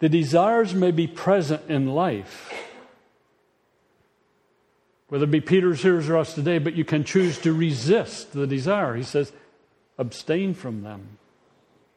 The 0.00 0.08
desires 0.10 0.74
may 0.74 0.90
be 0.90 1.06
present 1.06 1.62
in 1.70 1.86
life, 1.86 2.52
whether 5.08 5.24
it 5.24 5.30
be 5.30 5.40
Peter's 5.40 5.82
hearers 5.82 6.08
or 6.08 6.16
us 6.16 6.34
today, 6.34 6.58
but 6.58 6.74
you 6.74 6.84
can 6.84 7.04
choose 7.04 7.38
to 7.38 7.52
resist 7.52 8.32
the 8.32 8.46
desire. 8.46 8.96
He 8.96 9.02
says, 9.02 9.32
abstain 9.98 10.54
from 10.54 10.82
them, 10.82 11.18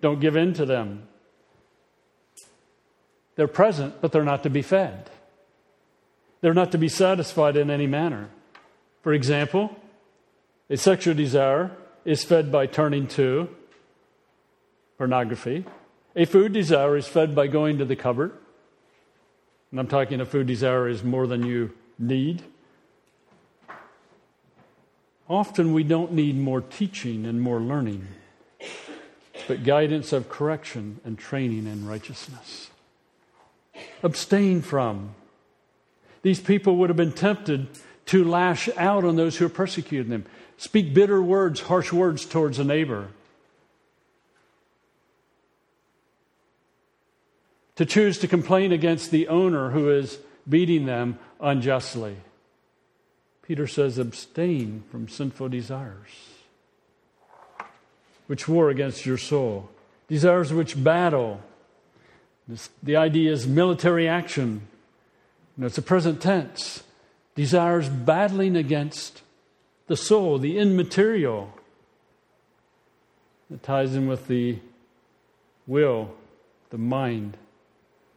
don't 0.02 0.20
give 0.20 0.36
in 0.36 0.54
to 0.54 0.66
them. 0.66 1.08
They're 3.36 3.48
present, 3.48 4.02
but 4.02 4.12
they're 4.12 4.24
not 4.24 4.44
to 4.44 4.50
be 4.50 4.62
fed. 4.62 5.10
They're 6.42 6.54
not 6.54 6.72
to 6.72 6.78
be 6.78 6.90
satisfied 6.90 7.56
in 7.56 7.70
any 7.70 7.88
manner. 7.88 8.30
For 9.02 9.14
example, 9.14 9.76
a 10.70 10.78
sexual 10.78 11.14
desire 11.14 11.72
is 12.04 12.24
fed 12.24 12.52
by 12.52 12.66
turning 12.66 13.08
to 13.08 13.50
pornography. 14.98 15.66
A 16.16 16.26
food 16.26 16.52
desire 16.52 16.98
is 16.98 17.08
fed 17.08 17.36
by 17.36 17.48
going 17.48 17.78
to 17.78 17.86
the 17.86 17.96
cupboard. 17.96 18.34
And 19.72 19.80
I'm 19.80 19.88
talking 19.88 20.20
a 20.20 20.26
food 20.26 20.48
desire 20.48 20.88
is 20.88 21.04
more 21.04 21.28
than 21.28 21.46
you 21.46 21.74
need. 22.00 22.44
Often 25.30 25.74
we 25.74 25.84
don't 25.84 26.14
need 26.14 26.38
more 26.38 26.62
teaching 26.62 27.26
and 27.26 27.42
more 27.42 27.60
learning, 27.60 28.08
but 29.48 29.64
guidance 29.64 30.14
of 30.14 30.30
correction 30.30 31.02
and 31.04 31.18
training 31.18 31.68
in 31.68 31.86
righteousness 31.86 32.70
abstain 34.04 34.62
from. 34.62 35.16
These 36.22 36.40
people 36.40 36.78
would 36.78 36.90
have 36.90 36.98
been 36.98 37.14
tempted 37.14 37.68
to 38.08 38.24
lash 38.24 38.70
out 38.78 39.04
on 39.04 39.16
those 39.16 39.38
who 39.38 39.46
are 39.46 39.50
persecuting 39.50 40.10
them, 40.10 40.26
speak 40.58 40.94
bitter 40.94 41.22
words, 41.22 41.62
harsh 41.62 41.92
words 41.92 42.26
towards 42.26 42.60
a 42.60 42.64
neighbor, 42.64 43.10
to 47.76 47.86
choose 47.86 48.18
to 48.20 48.28
complain 48.28 48.72
against 48.72 49.12
the 49.12 49.28
owner 49.28 49.72
who 49.72 49.90
is 49.90 50.20
beating 50.48 50.86
them 50.86 51.20
unjustly. 51.40 52.16
Peter 53.48 53.66
says, 53.68 53.98
abstain 53.98 54.84
from 54.92 55.08
sinful 55.08 55.50
desires, 55.50 56.10
which 58.28 58.48
war 58.48 58.70
against 58.70 59.06
your 59.06 59.18
soul, 59.18 59.70
desires 60.08 60.52
which 60.52 60.82
battle 60.84 61.42
this, 62.48 62.70
the 62.82 62.96
idea 62.96 63.32
is 63.32 63.46
military 63.46 64.08
action. 64.08 64.68
You 65.58 65.62
know, 65.62 65.68
it's 65.68 65.78
a 65.78 65.82
present 65.82 66.22
tense. 66.22 66.84
Desires 67.36 67.90
battling 67.90 68.56
against 68.56 69.22
the 69.88 69.98
soul, 69.98 70.40
the 70.40 70.58
immaterial. 70.58 71.54
It 73.54 73.64
ties 73.64 73.96
in 73.96 74.08
with 74.08 74.28
the 74.28 74.60
will, 75.66 76.12
the 76.70 76.78
mind, 76.78 77.38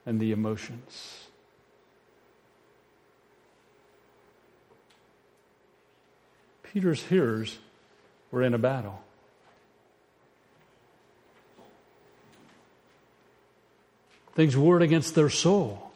and 0.07 0.21
the 0.21 0.33
emotions. 0.33 1.27
Peter's 6.73 7.03
hearers 7.03 7.59
were 8.31 8.43
in 8.43 8.55
a 8.55 8.59
battle. 8.59 9.03
Things 14.35 14.57
warred 14.57 14.83
against 14.83 15.17
their 15.17 15.31
soul. 15.31 15.91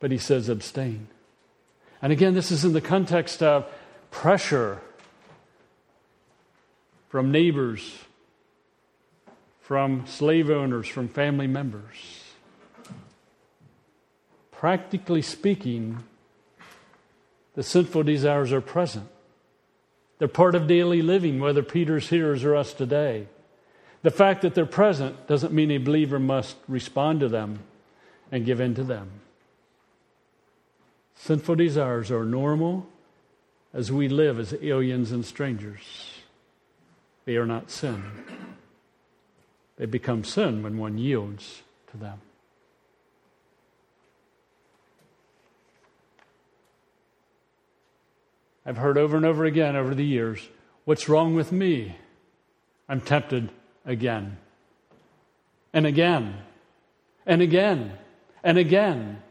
But 0.00 0.10
he 0.10 0.18
says, 0.18 0.50
abstain. 0.50 1.08
And 2.02 2.12
again, 2.12 2.34
this 2.34 2.50
is 2.50 2.64
in 2.64 2.74
the 2.74 2.82
context 2.82 3.42
of 3.42 3.66
pressure 4.10 4.80
from 7.08 7.32
neighbors, 7.32 7.98
from 9.62 10.06
slave 10.06 10.50
owners, 10.50 10.86
from 10.86 11.08
family 11.08 11.46
members. 11.46 11.96
Practically 14.52 15.22
speaking, 15.22 16.04
the 17.56 17.62
sinful 17.62 18.04
desires 18.04 18.52
are 18.52 18.60
present. 18.60 19.08
They're 20.18 20.28
part 20.28 20.54
of 20.54 20.66
daily 20.66 21.02
living, 21.02 21.40
whether 21.40 21.62
Peter's 21.62 22.08
hearers 22.08 22.44
or 22.44 22.54
us 22.54 22.72
today. 22.72 23.26
The 24.02 24.10
fact 24.10 24.42
that 24.42 24.54
they're 24.54 24.66
present 24.66 25.26
doesn't 25.26 25.52
mean 25.52 25.70
a 25.70 25.78
believer 25.78 26.18
must 26.20 26.56
respond 26.68 27.20
to 27.20 27.28
them 27.28 27.60
and 28.30 28.46
give 28.46 28.60
in 28.60 28.74
to 28.76 28.84
them. 28.84 29.10
Sinful 31.16 31.56
desires 31.56 32.10
are 32.10 32.24
normal 32.24 32.86
as 33.72 33.90
we 33.90 34.08
live 34.08 34.38
as 34.38 34.54
aliens 34.62 35.10
and 35.10 35.24
strangers. 35.24 36.12
They 37.24 37.36
are 37.36 37.46
not 37.46 37.70
sin. 37.70 38.02
They 39.76 39.86
become 39.86 40.24
sin 40.24 40.62
when 40.62 40.78
one 40.78 40.98
yields 40.98 41.62
to 41.90 41.96
them. 41.96 42.20
I've 48.66 48.78
heard 48.78 48.98
over 48.98 49.16
and 49.16 49.24
over 49.24 49.44
again 49.44 49.76
over 49.76 49.94
the 49.94 50.04
years 50.04 50.46
what's 50.84 51.08
wrong 51.08 51.34
with 51.34 51.52
me? 51.52 51.96
I'm 52.88 53.00
tempted 53.00 53.50
again. 53.84 54.38
And 55.72 55.86
again. 55.86 56.36
And 57.26 57.42
again. 57.42 57.92
And 58.42 58.58
again. 58.58 59.22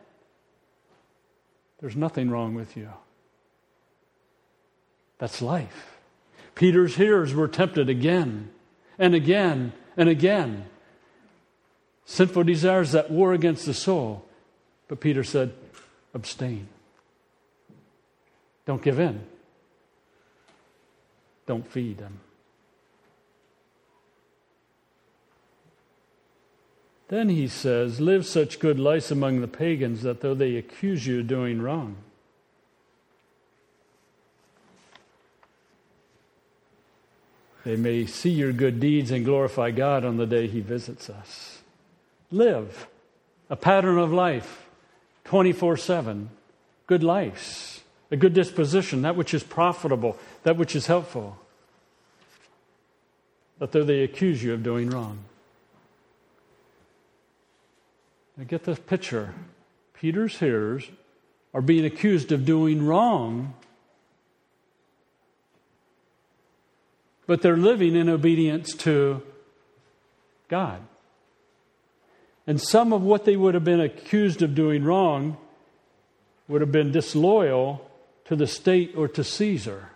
There's 1.79 1.95
nothing 1.95 2.29
wrong 2.29 2.55
with 2.55 2.77
you. 2.77 2.89
That's 5.17 5.41
life. 5.41 5.97
Peter's 6.53 6.95
hearers 6.95 7.33
were 7.33 7.47
tempted 7.47 7.89
again 7.89 8.49
and 8.97 9.15
again 9.15 9.73
and 9.97 10.09
again. 10.09 10.65
Sinful 12.05 12.43
desires 12.43 12.91
that 12.91 13.09
war 13.09 13.33
against 13.33 13.65
the 13.65 13.73
soul. 13.73 14.25
But 14.87 14.99
Peter 14.99 15.23
said, 15.23 15.53
abstain. 16.13 16.67
Don't 18.65 18.81
give 18.81 18.99
in. 18.99 19.21
Don't 21.45 21.67
feed 21.67 21.99
them. 21.99 22.19
Then 27.07 27.29
he 27.29 27.47
says, 27.47 28.01
Live 28.01 28.25
such 28.25 28.59
good 28.59 28.79
lives 28.79 29.11
among 29.11 29.41
the 29.41 29.47
pagans 29.47 30.01
that 30.01 30.21
though 30.21 30.33
they 30.33 30.55
accuse 30.55 31.05
you 31.05 31.19
of 31.19 31.27
doing 31.27 31.61
wrong, 31.61 31.97
they 37.63 37.75
may 37.75 38.07
see 38.07 38.31
your 38.31 38.51
good 38.51 38.79
deeds 38.79 39.11
and 39.11 39.23
glorify 39.23 39.69
God 39.69 40.03
on 40.03 40.17
the 40.17 40.25
day 40.25 40.47
he 40.47 40.61
visits 40.61 41.07
us. 41.07 41.59
Live 42.31 42.87
a 43.51 43.55
pattern 43.55 43.99
of 43.99 44.11
life 44.11 44.67
24 45.25 45.77
7, 45.77 46.31
good 46.87 47.03
lives 47.03 47.74
a 48.15 48.17
good 48.17 48.33
disposition, 48.33 49.01
that 49.01 49.17
which 49.17 49.33
is 49.33 49.43
profitable, 49.43 50.17
that 50.43 50.55
which 50.55 50.73
is 50.73 50.87
helpful. 50.87 51.37
But 53.59 53.73
though 53.73 53.83
they 53.83 54.03
accuse 54.03 54.41
you 54.41 54.53
of 54.53 54.63
doing 54.63 54.89
wrong. 54.89 55.19
Now 58.37 58.45
get 58.45 58.63
this 58.63 58.79
picture. 58.79 59.33
Peter's 59.93 60.39
hearers 60.39 60.89
are 61.53 61.61
being 61.61 61.83
accused 61.83 62.31
of 62.31 62.45
doing 62.45 62.85
wrong, 62.85 63.53
but 67.27 67.41
they're 67.41 67.57
living 67.57 67.97
in 67.97 68.07
obedience 68.07 68.73
to 68.75 69.21
God. 70.47 70.79
And 72.47 72.61
some 72.61 72.93
of 72.93 73.01
what 73.01 73.25
they 73.25 73.35
would 73.35 73.55
have 73.55 73.65
been 73.65 73.81
accused 73.81 74.41
of 74.41 74.55
doing 74.55 74.85
wrong 74.85 75.35
would 76.47 76.61
have 76.61 76.71
been 76.71 76.93
disloyal 76.93 77.85
to 78.25 78.35
the 78.35 78.47
state 78.47 78.93
or 78.95 79.07
to 79.07 79.23
Caesar. 79.23 79.89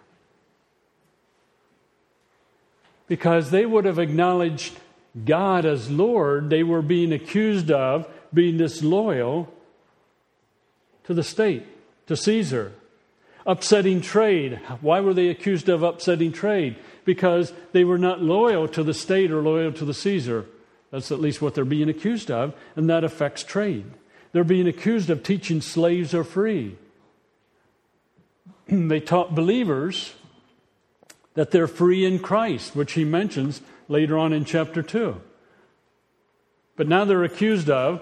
Because 3.08 3.50
they 3.50 3.66
would 3.66 3.86
have 3.86 4.00
acknowledged 4.00 4.80
God 5.26 5.66
as 5.66 5.90
Lord, 5.90 6.50
they 6.50 6.64
were 6.64 6.82
being 6.82 7.12
accused 7.12 7.72
of 7.72 8.08
being 8.34 8.58
disloyal 8.58 9.52
to 11.06 11.14
the 11.14 11.24
state, 11.24 11.66
to 12.08 12.16
Caesar. 12.16 12.72
Upsetting 13.46 14.02
trade. 14.02 14.60
Why 14.82 15.00
were 15.00 15.16
they 15.16 15.30
accused 15.30 15.70
of 15.70 15.82
upsetting 15.82 16.32
trade? 16.32 16.76
Because 17.04 17.52
they 17.72 17.84
were 17.84 17.98
not 17.98 18.22
loyal 18.22 18.68
to 18.68 18.84
the 18.84 18.94
state 18.94 19.32
or 19.32 19.42
loyal 19.42 19.72
to 19.74 19.86
the 19.86 19.94
Caesar. 19.94 20.46
That's 20.92 21.12
at 21.12 21.20
least 21.20 21.42
what 21.42 21.56
they're 21.56 21.66
being 21.66 21.90
accused 21.90 22.30
of, 22.30 22.54
and 22.76 22.88
that 22.90 23.04
affects 23.04 23.44
trade. 23.44 23.86
They're 24.32 24.44
being 24.44 24.68
accused 24.68 25.10
of 25.10 25.24
teaching 25.24 25.62
slaves 25.62 26.14
are 26.14 26.24
free. 26.24 26.78
they 28.90 29.00
taught 29.00 29.36
believers 29.36 30.14
that 31.34 31.52
they're 31.52 31.68
free 31.68 32.06
in 32.06 32.20
Christ, 32.20 32.76
which 32.76 32.94
he 32.94 33.04
mentions 33.04 33.62
later 33.88 34.18
on 34.18 34.34
in 34.34 34.46
chapter 34.46 34.82
2. 34.82 35.20
But 36.76 36.88
now 36.88 37.06
they're 37.06 37.24
accused 37.24 37.70
of 37.70 38.02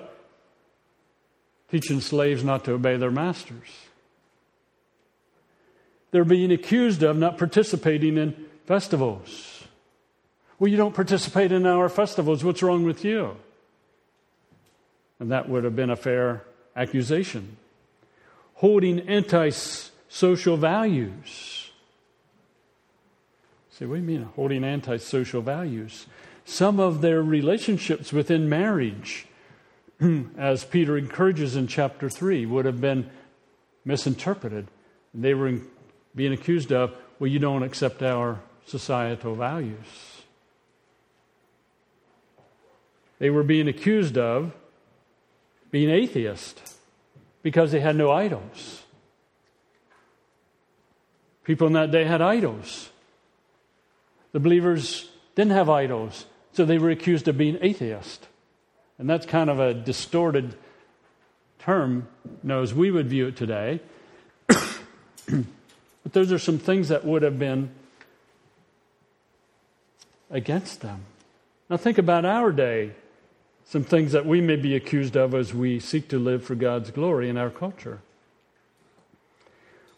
teaching 1.72 2.02
slaves 2.02 2.44
not 2.44 2.66
to 2.66 2.74
obey 2.74 2.98
their 2.98 3.12
masters. 3.12 3.68
They're 6.12 6.24
being 6.24 6.52
accused 6.52 7.04
of 7.04 7.18
not 7.18 7.38
participating 7.38 8.18
in 8.18 8.46
festivals. 8.66 9.64
Well, 10.60 10.70
you 10.70 10.78
don't 10.78 10.96
participate 10.96 11.52
in 11.52 11.66
our 11.66 11.90
festivals. 11.90 12.44
What's 12.44 12.64
wrong 12.64 12.84
with 12.84 13.04
you? 13.04 13.36
And 15.20 15.32
that 15.32 15.50
would 15.50 15.64
have 15.64 15.76
been 15.76 15.90
a 15.90 15.96
fair 15.96 16.44
accusation. 16.76 17.58
Holding 18.56 19.02
anti 19.02 19.50
social 20.10 20.58
values. 20.58 21.70
Say, 23.72 23.86
what 23.86 23.96
do 23.96 24.02
you 24.02 24.08
mean 24.08 24.24
holding 24.36 24.64
antisocial 24.64 25.42
values? 25.42 26.08
Some 26.46 26.80
of 26.80 27.02
their 27.02 27.22
relationships 27.22 28.12
within 28.12 28.50
marriage, 28.50 29.28
as 30.38 30.66
Peter 30.66 30.98
encourages 30.98 31.56
in 31.56 31.68
chapter 31.68 32.10
3, 32.10 32.46
would 32.46 32.66
have 32.66 32.82
been 32.82 33.10
misinterpreted. 33.86 34.68
They 35.14 35.34
were 35.34 35.60
being 36.16 36.34
accused 36.34 36.72
of, 36.72 36.96
well, 37.20 37.30
you 37.30 37.40
don't 37.40 37.64
accept 37.64 38.02
our 38.02 38.40
societal 38.66 39.36
values. 39.36 39.78
They 43.20 43.30
were 43.30 43.44
being 43.44 43.68
accused 43.68 44.18
of 44.18 44.54
being 45.72 45.90
atheist 45.90 46.76
because 47.44 47.72
they 47.72 47.80
had 47.80 47.96
no 47.96 48.12
idols. 48.12 48.84
People 51.48 51.68
in 51.68 51.74
that 51.74 51.92
day 51.92 52.04
had 52.04 52.22
idols. 52.22 52.90
The 54.34 54.40
believers 54.42 55.10
didn't 55.34 55.54
have 55.54 55.70
idols, 55.70 56.26
so 56.52 56.66
they 56.66 56.78
were 56.78 56.90
accused 56.90 57.26
of 57.30 57.38
being 57.38 57.58
atheist. 57.62 58.28
And 59.00 59.10
that's 59.10 59.26
kind 59.26 59.50
of 59.50 59.58
a 59.58 59.74
distorted 59.74 60.58
term, 61.60 62.10
you 62.26 62.50
know, 62.50 62.62
as 62.62 62.74
we 62.74 62.92
would 62.92 63.08
view 63.08 63.28
it 63.28 63.38
today. 63.38 63.80
but 64.48 64.66
those 66.12 66.34
are 66.34 66.38
some 66.38 66.60
things 66.60 66.90
that 66.90 67.06
would 67.06 67.22
have 67.22 67.40
been 67.40 67.70
against 70.30 70.82
them. 70.82 71.06
Now, 71.70 71.78
think 71.78 71.98
about 71.98 72.26
our 72.26 72.52
day. 72.52 72.92
Some 73.64 73.86
things 73.86 74.12
that 74.12 74.26
we 74.26 74.42
may 74.42 74.58
be 74.58 74.76
accused 74.76 75.16
of 75.16 75.34
as 75.34 75.54
we 75.54 75.80
seek 75.80 76.10
to 76.10 76.20
live 76.20 76.44
for 76.44 76.56
God's 76.56 76.92
glory 76.92 77.30
in 77.30 77.38
our 77.38 77.50
culture. 77.50 78.02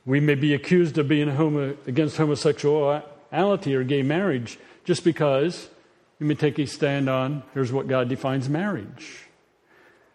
We 0.06 0.20
may 0.20 0.36
be 0.36 0.54
accused 0.54 0.98
of 0.98 1.08
being 1.08 1.30
homo- 1.30 1.78
against 1.86 2.18
homosexuality 2.18 3.76
or 3.76 3.84
gay 3.84 4.02
marriage 4.02 4.58
just 4.86 5.04
because 5.04 5.70
you 6.20 6.26
may 6.26 6.36
take 6.36 6.58
a 6.60 6.66
stand 6.66 7.10
on 7.10 7.44
here's 7.54 7.72
what 7.72 7.88
God 7.88 8.10
defines 8.10 8.50
marriage. 8.50 9.26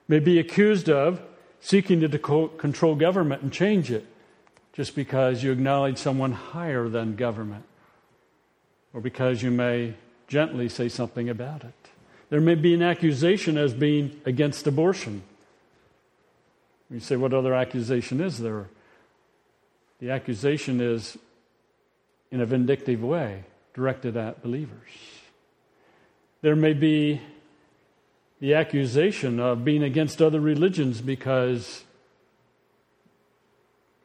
May 0.08 0.18
be 0.18 0.38
accused 0.38 0.90
of 0.90 1.20
seeking 1.60 2.00
to 2.00 2.18
control 2.18 2.94
government 2.94 3.42
and 3.42 3.52
change 3.52 3.90
it 3.90 4.06
just 4.74 4.94
because 4.94 5.42
you 5.42 5.52
acknowledge 5.52 5.98
someone 5.98 6.32
higher 6.32 6.88
than 6.88 7.16
government 7.16 7.64
or 8.92 9.00
because 9.00 9.42
you 9.42 9.50
may 9.50 9.94
gently 10.28 10.68
say 10.68 10.88
something 10.88 11.28
about 11.28 11.64
it. 11.64 11.72
There 12.30 12.40
may 12.40 12.54
be 12.54 12.74
an 12.74 12.82
accusation 12.82 13.56
as 13.56 13.72
being 13.72 14.20
against 14.24 14.66
abortion. 14.66 15.22
You 16.90 17.00
say, 17.00 17.16
what 17.16 17.32
other 17.32 17.54
accusation 17.54 18.20
is 18.20 18.38
there? 18.38 18.66
The 20.04 20.10
accusation 20.10 20.82
is 20.82 21.16
in 22.30 22.42
a 22.42 22.44
vindictive 22.44 23.02
way 23.02 23.44
directed 23.72 24.18
at 24.18 24.42
believers. 24.42 24.90
There 26.42 26.54
may 26.54 26.74
be 26.74 27.22
the 28.38 28.52
accusation 28.52 29.40
of 29.40 29.64
being 29.64 29.82
against 29.82 30.20
other 30.20 30.40
religions 30.40 31.00
because 31.00 31.84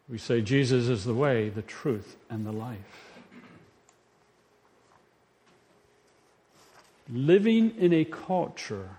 we 0.07 0.17
say 0.17 0.39
Jesus 0.39 0.87
is 0.87 1.03
the 1.03 1.13
way, 1.13 1.49
the 1.49 1.63
truth, 1.63 2.15
and 2.29 2.45
the 2.45 2.53
life. 2.53 3.11
Living 7.11 7.75
in 7.77 7.91
a 7.91 8.05
culture 8.05 8.91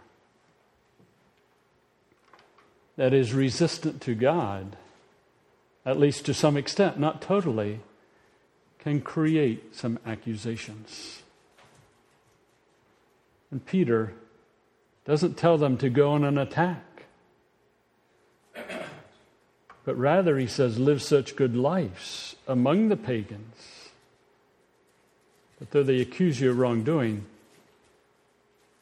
that 2.96 3.14
is 3.14 3.32
resistant 3.32 4.02
to 4.02 4.14
God, 4.14 4.76
at 5.84 5.98
least 5.98 6.26
to 6.26 6.34
some 6.34 6.56
extent, 6.56 6.98
not 6.98 7.22
totally, 7.22 7.80
can 8.78 9.00
create 9.00 9.74
some 9.74 9.98
accusations. 10.06 11.22
And 13.50 13.64
Peter 13.64 14.12
doesn't 15.04 15.36
tell 15.36 15.58
them 15.58 15.76
to 15.78 15.90
go 15.90 16.12
on 16.12 16.24
an 16.24 16.38
attack. 16.38 16.84
But 19.84 19.96
rather, 19.96 20.38
he 20.38 20.46
says, 20.46 20.78
live 20.78 21.02
such 21.02 21.36
good 21.36 21.56
lives 21.56 22.36
among 22.46 22.88
the 22.88 22.96
pagans 22.96 23.88
that 25.58 25.70
though 25.70 25.82
they 25.82 26.00
accuse 26.00 26.40
you 26.40 26.50
of 26.50 26.58
wrongdoing, 26.58 27.24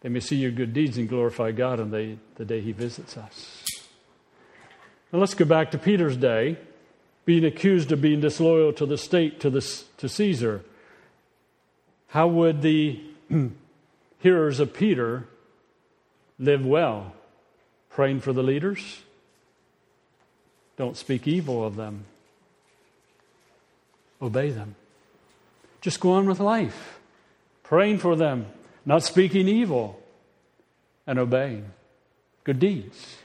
they 0.00 0.08
may 0.08 0.20
see 0.20 0.36
your 0.36 0.50
good 0.50 0.72
deeds 0.72 0.96
and 0.96 1.08
glorify 1.08 1.50
God 1.50 1.80
on 1.80 1.90
the, 1.90 2.16
the 2.36 2.44
day 2.44 2.60
he 2.60 2.72
visits 2.72 3.16
us. 3.16 3.64
Now 5.12 5.18
let's 5.18 5.34
go 5.34 5.44
back 5.44 5.70
to 5.72 5.78
Peter's 5.78 6.16
day, 6.16 6.56
being 7.28 7.44
accused 7.44 7.92
of 7.92 8.00
being 8.00 8.22
disloyal 8.22 8.72
to 8.72 8.86
the 8.86 8.96
state, 8.96 9.38
to, 9.38 9.50
the, 9.50 9.60
to 9.98 10.08
Caesar. 10.08 10.62
How 12.06 12.26
would 12.26 12.62
the 12.62 13.02
hearers 14.20 14.60
of 14.60 14.72
Peter 14.72 15.26
live 16.38 16.64
well? 16.64 17.12
Praying 17.90 18.20
for 18.20 18.32
the 18.32 18.42
leaders? 18.42 19.02
Don't 20.78 20.96
speak 20.96 21.28
evil 21.28 21.66
of 21.66 21.76
them. 21.76 22.06
Obey 24.22 24.48
them. 24.48 24.74
Just 25.82 26.00
go 26.00 26.12
on 26.12 26.26
with 26.26 26.40
life, 26.40 26.98
praying 27.62 27.98
for 27.98 28.16
them, 28.16 28.46
not 28.86 29.02
speaking 29.02 29.48
evil, 29.48 30.00
and 31.06 31.18
obeying 31.18 31.72
good 32.44 32.58
deeds. 32.58 33.18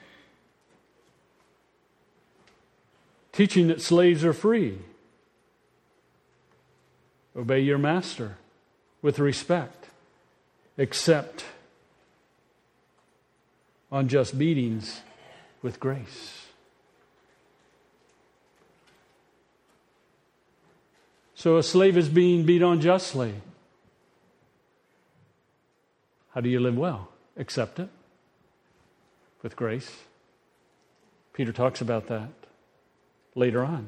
Teaching 3.33 3.67
that 3.67 3.81
slaves 3.81 4.23
are 4.23 4.31
free. 4.31 4.77
Obey 7.35 7.61
your 7.61 7.79
master 7.79 8.37
with 9.01 9.17
respect, 9.17 9.87
accept 10.77 11.43
unjust 13.91 14.37
beatings 14.37 15.01
with 15.63 15.79
grace. 15.79 16.45
So 21.33 21.57
a 21.57 21.63
slave 21.63 21.97
is 21.97 22.07
being 22.07 22.45
beat 22.45 22.61
unjustly. 22.61 23.33
How 26.33 26.41
do 26.41 26.49
you 26.49 26.59
live 26.59 26.77
well? 26.77 27.09
Accept 27.35 27.79
it 27.79 27.89
with 29.41 29.55
grace. 29.55 29.91
Peter 31.33 31.51
talks 31.51 31.81
about 31.81 32.07
that 32.07 32.29
later 33.35 33.63
on. 33.63 33.87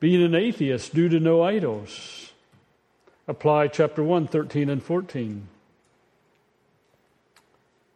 Being 0.00 0.22
an 0.22 0.34
atheist 0.34 0.94
due 0.94 1.08
to 1.08 1.20
no 1.20 1.42
idols. 1.42 2.32
Apply 3.26 3.68
chapter 3.68 4.02
1, 4.02 4.26
13 4.26 4.68
and 4.68 4.82
14. 4.82 5.48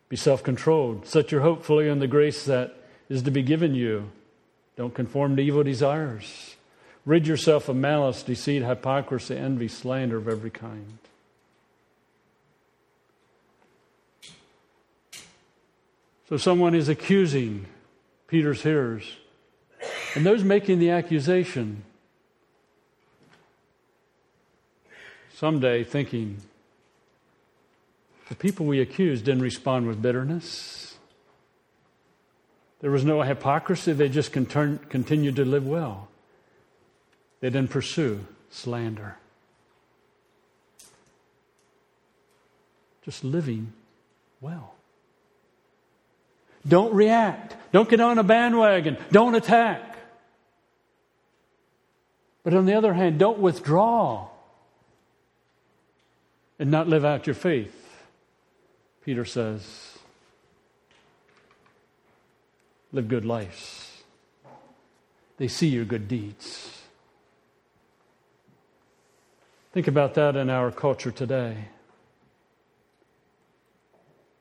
Be 0.09 0.17
self 0.17 0.43
controlled. 0.43 1.07
Set 1.07 1.31
your 1.31 1.43
hope 1.43 1.65
fully 1.65 1.91
on 1.91 1.99
the 1.99 2.07
grace 2.07 2.45
that 2.47 2.75
is 3.11 3.23
to 3.23 3.31
be 3.31 3.43
given 3.43 3.75
you 3.75 4.11
don't 4.79 4.95
conform 4.95 5.35
to 5.35 5.43
evil 5.43 5.65
desires. 5.65 6.55
Rid 7.05 7.27
yourself 7.27 7.69
of 7.69 7.75
malice, 7.75 8.23
deceit, 8.23 8.63
hypocrisy, 8.63 9.37
envy, 9.37 9.67
slander 9.67 10.17
of 10.19 10.29
every 10.29 10.51
kind. 10.51 10.99
So 16.29 16.37
someone 16.37 16.77
is 16.77 16.89
accusing 16.89 17.67
Peter's 18.29 18.63
hearers, 18.63 19.17
and 20.15 20.25
those 20.25 20.45
making 20.45 20.79
the 20.79 20.91
accusation 20.91 21.83
someday 25.35 25.83
thinking 25.83 26.37
the 28.29 28.35
people 28.35 28.67
we 28.67 28.81
accused 28.81 29.25
didn't 29.25 29.43
respond 29.43 29.87
with 29.87 30.01
bitterness 30.01 30.89
there 32.81 32.91
was 32.91 33.05
no 33.05 33.23
hypocrisy. 33.23 33.93
They 33.93 34.09
just 34.09 34.33
continued 34.33 35.37
to 35.37 35.45
live 35.45 35.67
well. 35.67 36.09
They 37.41 37.51
didn't 37.51 37.71
pursue 37.71 38.25
slander. 38.51 39.17
Just 43.05 43.25
living 43.25 43.73
well. 44.41 44.75
Don't 46.69 46.93
react. 46.93 47.57
Don't 47.73 47.89
get 47.89 48.01
on 48.01 48.19
a 48.19 48.23
bandwagon. 48.23 48.99
Don't 49.11 49.35
attack. 49.35 49.97
But 52.45 52.55
on 52.55 52.67
the 52.67 52.75
other 52.75 52.95
hand, 52.95 53.19
don't 53.19 53.39
withdraw 53.39 54.29
and 56.59 56.71
not 56.71 56.89
live 56.89 57.05
out 57.05 57.27
your 57.27 57.35
faith. 57.35 57.75
Peter 59.05 59.25
says, 59.25 59.99
live 62.93 63.09
good 63.09 63.25
lives. 63.25 64.03
They 65.39 65.49
see 65.49 65.69
your 65.69 65.85
good 65.85 66.09
deeds. 66.09 66.83
Think 69.73 69.87
about 69.87 70.15
that 70.15 70.37
in 70.37 70.51
our 70.51 70.71
culture 70.71 71.11
today. 71.11 71.69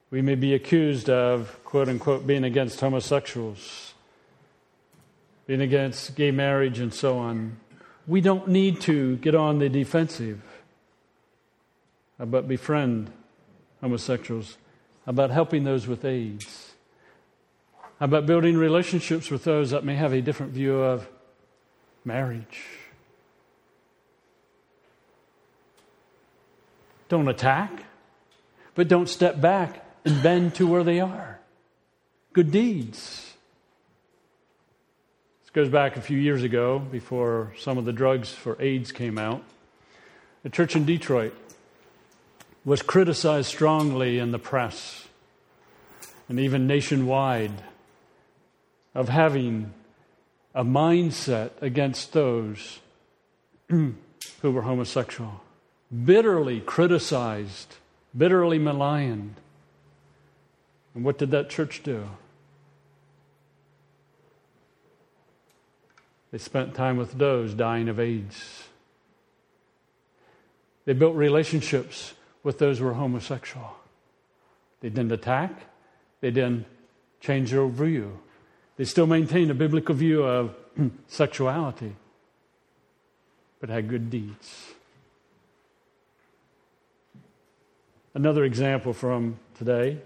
We 0.09 0.21
may 0.21 0.35
be 0.35 0.53
accused 0.53 1.09
of, 1.09 1.59
quote 1.65 1.89
unquote, 1.89 2.25
being 2.25 2.45
against 2.45 2.79
homosexuals, 2.79 3.93
being 5.45 5.61
against 5.61 6.15
gay 6.15 6.31
marriage, 6.31 6.79
and 6.79 6.93
so 6.93 7.17
on. 7.17 7.57
We 8.07 8.21
don't 8.21 8.47
need 8.47 8.79
to 8.81 9.17
get 9.17 9.35
on 9.35 9.59
the 9.59 9.69
defensive. 9.69 10.41
about 12.19 12.47
befriend 12.47 13.11
homosexuals? 13.81 14.57
about 15.05 15.31
helping 15.31 15.63
those 15.63 15.87
with 15.87 16.03
AIDS? 16.03 16.73
About 17.99 18.25
building 18.25 18.57
relationships 18.57 19.31
with 19.31 19.45
those 19.45 19.71
that 19.71 19.83
may 19.83 19.95
have 19.95 20.13
a 20.13 20.21
different 20.21 20.51
view 20.51 20.79
of 20.81 21.07
marriage? 22.03 22.65
Don't 27.07 27.29
attack, 27.29 27.85
but 28.75 28.89
don't 28.89 29.07
step 29.07 29.39
back 29.39 29.86
and 30.05 30.21
bend 30.23 30.55
to 30.55 30.67
where 30.67 30.83
they 30.83 30.99
are. 30.99 31.39
Good 32.33 32.51
deeds. 32.51 33.33
This 35.41 35.49
goes 35.51 35.69
back 35.69 35.97
a 35.97 36.01
few 36.01 36.17
years 36.17 36.43
ago, 36.43 36.79
before 36.79 37.53
some 37.57 37.77
of 37.77 37.85
the 37.85 37.93
drugs 37.93 38.31
for 38.31 38.61
AIDS 38.61 38.91
came 38.91 39.17
out. 39.17 39.43
A 40.45 40.49
church 40.49 40.75
in 40.75 40.85
Detroit 40.85 41.33
was 42.63 42.81
criticized 42.81 43.47
strongly 43.47 44.19
in 44.19 44.31
the 44.31 44.39
press 44.39 45.07
and 46.29 46.39
even 46.39 46.67
nationwide 46.67 47.63
of 48.93 49.09
having 49.09 49.73
a 50.53 50.63
mindset 50.63 51.51
against 51.61 52.13
those 52.13 52.79
who 53.69 53.93
were 54.41 54.63
homosexual, 54.63 55.41
bitterly 56.03 56.59
criticized, 56.59 57.75
bitterly 58.17 58.57
maligned. 58.57 59.35
And 60.97 61.05
what 61.05 61.19
did 61.19 61.29
that 61.29 61.51
church 61.51 61.83
do? 61.83 62.09
They 66.31 66.39
spent 66.39 66.73
time 66.73 66.97
with 66.97 67.19
those 67.19 67.53
dying 67.53 67.87
of 67.87 67.99
AIDS. 67.99 68.63
They 70.85 70.93
built 70.93 71.15
relationships 71.15 72.15
with 72.41 72.57
those 72.57 72.79
who 72.79 72.85
were 72.85 72.95
homosexual. 72.95 73.75
They 74.81 74.89
didn't 74.89 75.11
attack, 75.11 75.51
they 76.19 76.31
didn't 76.31 76.65
change 77.21 77.51
their 77.51 77.67
view. 77.67 78.17
They 78.77 78.83
still 78.83 79.05
maintained 79.05 79.51
a 79.51 79.53
biblical 79.53 79.93
view 79.93 80.23
of 80.23 80.55
sexuality, 81.07 81.95
but 83.59 83.69
had 83.69 83.87
good 83.87 84.09
deeds. 84.09 84.73
Another 88.15 88.43
example 88.43 88.93
from 88.93 89.37
today 89.59 89.99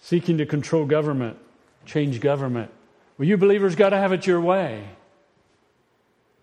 seeking 0.00 0.38
to 0.38 0.46
control 0.46 0.84
government, 0.84 1.36
change 1.84 2.20
government. 2.20 2.70
Well, 3.16 3.28
you 3.28 3.36
believers 3.36 3.74
got 3.74 3.90
to 3.90 3.96
have 3.96 4.12
it 4.12 4.26
your 4.26 4.40
way. 4.40 4.84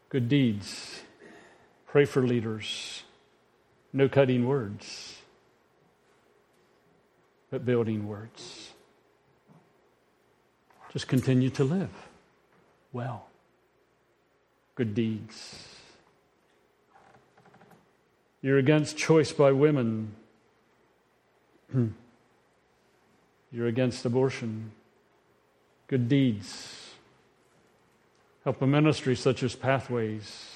Good 0.10 0.30
deeds. 0.30 1.02
Pray 1.88 2.06
for 2.06 2.22
leaders. 2.26 3.04
No 3.94 4.10
cutting 4.10 4.46
words, 4.46 5.22
but 7.50 7.66
building 7.66 8.08
words. 8.08 8.72
Just 10.92 11.08
continue 11.08 11.50
to 11.52 11.64
live 11.64 11.90
well. 12.92 13.28
Good 14.76 14.94
deeds. 14.94 15.66
You're 18.42 18.58
against 18.58 18.98
choice 18.98 19.32
by 19.32 19.54
women. 19.54 20.14
You're 23.56 23.68
against 23.68 24.04
abortion. 24.04 24.72
Good 25.88 26.10
deeds. 26.10 26.92
Help 28.44 28.62
a 28.62 28.68
ministry 28.68 29.16
such 29.16 29.44
as 29.44 29.56
Pathways. 29.56 30.52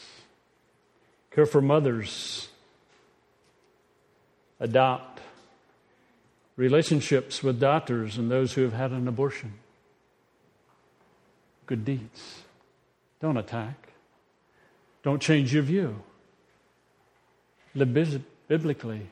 Care 1.32 1.46
for 1.46 1.62
mothers. 1.62 2.50
Adopt. 4.60 5.22
Relationships 6.58 7.42
with 7.42 7.58
doctors 7.58 8.18
and 8.18 8.30
those 8.30 8.52
who 8.52 8.64
have 8.64 8.74
had 8.74 8.92
an 8.92 9.08
abortion. 9.08 9.54
Good 11.68 11.86
deeds. 11.86 12.42
Don't 13.22 13.38
attack. 13.38 13.94
Don't 15.04 15.22
change 15.22 15.54
your 15.54 15.64
view. 15.64 16.04
Live 17.74 18.26
biblically 18.50 19.08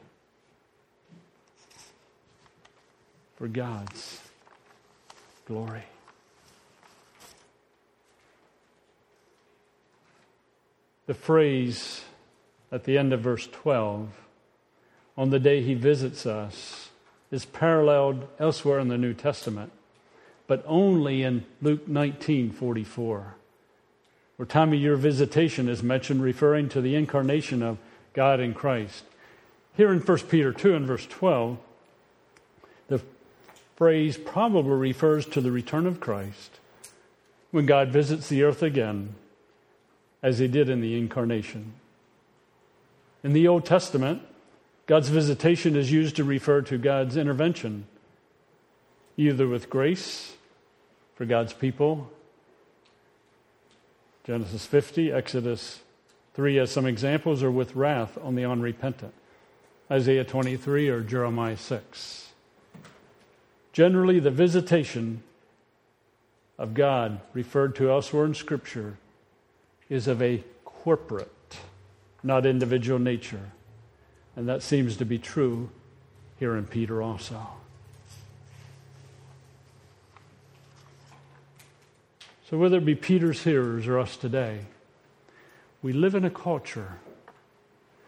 for 3.38 3.48
God's 3.48 4.20
glory. 5.46 5.84
The 11.06 11.14
phrase 11.14 12.04
at 12.72 12.84
the 12.84 12.98
end 12.98 13.14
of 13.14 13.22
verse 13.22 13.48
12, 13.48 14.10
on 15.16 15.30
the 15.30 15.40
day 15.40 15.62
he 15.62 15.74
visits 15.74 16.26
us, 16.26 16.90
is 17.32 17.46
paralleled 17.46 18.28
elsewhere 18.40 18.80
in 18.80 18.88
the 18.88 18.98
New 18.98 19.14
Testament, 19.14 19.72
but 20.48 20.64
only 20.66 21.24
in 21.24 21.46
Luke 21.62 21.88
19 21.88 22.52
44, 22.52 23.36
where 24.36 24.46
time 24.46 24.74
of 24.74 24.80
year 24.80 24.96
visitation 24.96 25.70
is 25.70 25.84
mentioned, 25.84 26.24
referring 26.24 26.70
to 26.70 26.82
the 26.82 26.96
incarnation 26.96 27.62
of 27.62 27.78
God 28.14 28.40
in 28.40 28.54
Christ. 28.54 29.04
Here 29.76 29.94
in 29.94 30.00
1 30.00 30.18
Peter 30.30 30.52
2 30.52 30.76
and 30.76 30.88
verse 30.88 31.06
12, 31.06 31.58
the 31.58 31.67
phrase 33.78 34.18
probably 34.18 34.72
refers 34.72 35.26
to 35.28 35.40
the 35.40 35.52
return 35.52 35.86
of 35.86 36.02
Christ 36.02 36.60
when 37.52 37.66
God 37.66 37.90
visits 37.90 38.28
the 38.28 38.44
earth 38.44 38.62
again, 38.62 39.16
as 40.22 40.40
he 40.40 40.48
did 40.48 40.68
in 40.68 40.82
the 40.82 40.98
incarnation. 40.98 41.74
In 43.24 43.34
the 43.34 43.48
Old 43.48 43.66
Testament, 43.66 44.22
God's 44.88 45.10
visitation 45.10 45.76
is 45.76 45.92
used 45.92 46.16
to 46.16 46.24
refer 46.24 46.62
to 46.64 46.78
God's 46.78 47.16
intervention, 47.16 47.86
either 49.16 49.48
with 49.48 49.70
grace 49.70 50.36
for 51.16 51.26
God's 51.26 51.54
people, 51.54 52.12
Genesis 54.26 54.66
50, 54.66 55.12
Exodus 55.12 55.80
3 56.34 56.60
as 56.60 56.72
some 56.72 56.86
examples, 56.86 57.44
or 57.44 57.52
with 57.52 57.76
wrath 57.76 58.18
on 58.22 58.36
the 58.36 58.44
unrepentant, 58.44 59.14
Isaiah 59.90 60.26
23 60.26 60.90
or 60.90 61.02
Jeremiah 61.02 61.58
6. 61.58 62.27
Generally, 63.78 64.22
the 64.22 64.32
visitation 64.32 65.22
of 66.58 66.74
God 66.74 67.22
referred 67.34 67.76
to 67.76 67.92
elsewhere 67.92 68.26
in 68.26 68.34
Scripture 68.34 68.98
is 69.88 70.08
of 70.08 70.20
a 70.20 70.44
corporate, 70.66 71.60
not 72.24 72.48
individual 72.48 72.98
nature. 72.98 73.52
And 74.36 74.50
that 74.50 74.64
seems 74.64 74.98
to 74.98 75.06
be 75.06 75.20
true 75.20 75.70
here 76.40 76.56
in 76.56 76.66
Peter 76.66 77.04
also. 77.04 77.50
So, 82.50 82.58
whether 82.58 82.78
it 82.78 82.86
be 82.86 82.96
Peter's 82.96 83.44
hearers 83.44 83.86
or 83.86 84.00
us 84.00 84.18
today, 84.18 84.62
we 85.84 85.94
live 85.94 86.16
in 86.16 86.26
a 86.26 86.32
culture 86.32 86.94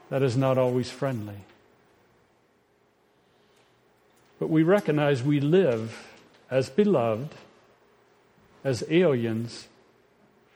that 0.10 0.23
is 0.23 0.36
not 0.36 0.58
always 0.58 0.89
friendly. 0.89 1.41
But 4.39 4.49
we 4.49 4.63
recognize 4.63 5.21
we 5.21 5.41
live 5.41 6.08
as 6.49 6.69
beloved, 6.69 7.36
as 8.63 8.84
aliens, 8.89 9.67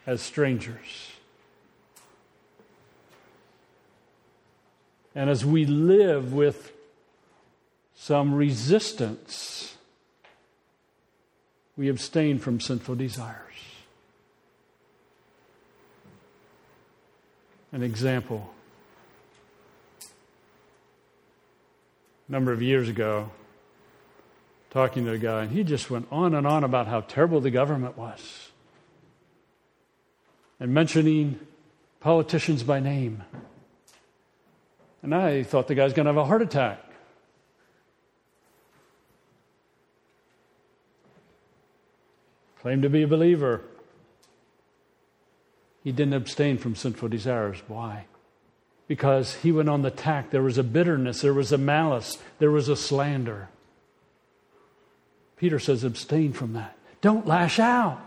as 0.07 0.21
strangers. 0.21 1.11
And 5.13 5.29
as 5.29 5.45
we 5.45 5.65
live 5.65 6.33
with 6.33 6.71
some 7.93 8.33
resistance, 8.33 9.75
we 11.75 11.89
abstain 11.89 12.39
from 12.39 12.59
sinful 12.59 12.95
desires. 12.95 13.39
An 17.71 17.83
example. 17.83 18.53
A 22.29 22.31
number 22.31 22.51
of 22.51 22.61
years 22.61 22.87
ago, 22.87 23.29
talking 24.73 25.05
to 25.05 25.11
a 25.11 25.17
guy, 25.19 25.43
and 25.43 25.51
he 25.51 25.63
just 25.63 25.91
went 25.91 26.07
on 26.11 26.33
and 26.33 26.47
on 26.47 26.63
about 26.63 26.87
how 26.87 27.01
terrible 27.01 27.39
the 27.39 27.51
government 27.51 27.95
was 27.95 28.49
and 30.59 30.73
mentioning 30.73 31.39
politicians 31.99 32.63
by 32.63 32.79
name. 32.79 33.23
And 35.03 35.13
I 35.13 35.43
thought 35.43 35.67
the 35.67 35.75
guy's 35.75 35.93
going 35.93 36.05
to 36.05 36.09
have 36.09 36.17
a 36.17 36.25
heart 36.25 36.41
attack. 36.41 36.79
Claimed 42.61 42.81
to 42.83 42.89
be 42.89 43.03
a 43.03 43.07
believer. 43.07 43.61
He 45.83 45.91
didn't 45.91 46.13
abstain 46.13 46.57
from 46.57 46.75
sinful 46.75 47.09
desires. 47.09 47.61
Why? 47.67 48.05
Because 48.87 49.35
he 49.35 49.51
went 49.51 49.69
on 49.69 49.81
the 49.81 49.91
tack. 49.91 50.31
There 50.31 50.41
was 50.41 50.57
a 50.57 50.63
bitterness, 50.63 51.21
there 51.21 51.33
was 51.33 51.51
a 51.51 51.57
malice, 51.57 52.17
there 52.39 52.51
was 52.51 52.69
a 52.69 52.75
slander. 52.75 53.49
Peter 55.43 55.59
says, 55.59 55.83
abstain 55.83 56.31
from 56.31 56.53
that. 56.53 56.73
Don't 57.01 57.27
lash 57.27 57.59
out. 57.59 57.99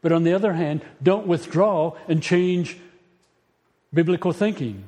But 0.00 0.12
on 0.12 0.24
the 0.24 0.32
other 0.32 0.54
hand, 0.54 0.80
don't 1.02 1.26
withdraw 1.26 1.94
and 2.08 2.22
change 2.22 2.78
biblical 3.92 4.32
thinking 4.32 4.84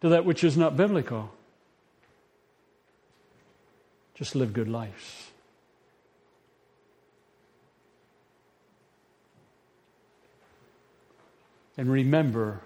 to 0.00 0.08
that 0.08 0.24
which 0.24 0.42
is 0.42 0.56
not 0.56 0.78
biblical. 0.78 1.30
Just 4.14 4.34
live 4.34 4.54
good 4.54 4.70
lives. 4.70 5.26
And 11.76 11.92
remember 11.92 12.62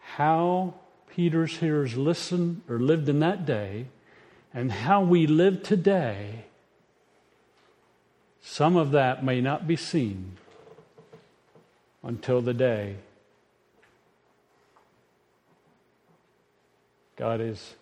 how 0.00 0.74
Peter's 1.08 1.58
hearers 1.58 1.96
listened 1.96 2.62
or 2.68 2.80
lived 2.80 3.08
in 3.08 3.20
that 3.20 3.46
day 3.46 3.86
and 4.54 4.70
how 4.70 5.02
we 5.02 5.26
live 5.26 5.62
today, 5.62 6.44
some 8.40 8.76
of 8.76 8.92
that 8.92 9.24
may 9.24 9.40
not 9.40 9.66
be 9.66 9.76
seen 9.76 10.36
until 12.02 12.40
the 12.40 12.54
day 12.54 12.96
God 17.16 17.40
is 17.40 17.74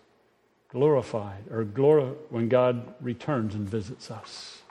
glorified, 0.69 1.43
or 1.51 1.63
glor- 1.63 2.15
when 2.29 2.49
God 2.49 2.93
returns 2.99 3.53
and 3.53 3.67
visits 3.69 4.09
us. 4.09 4.61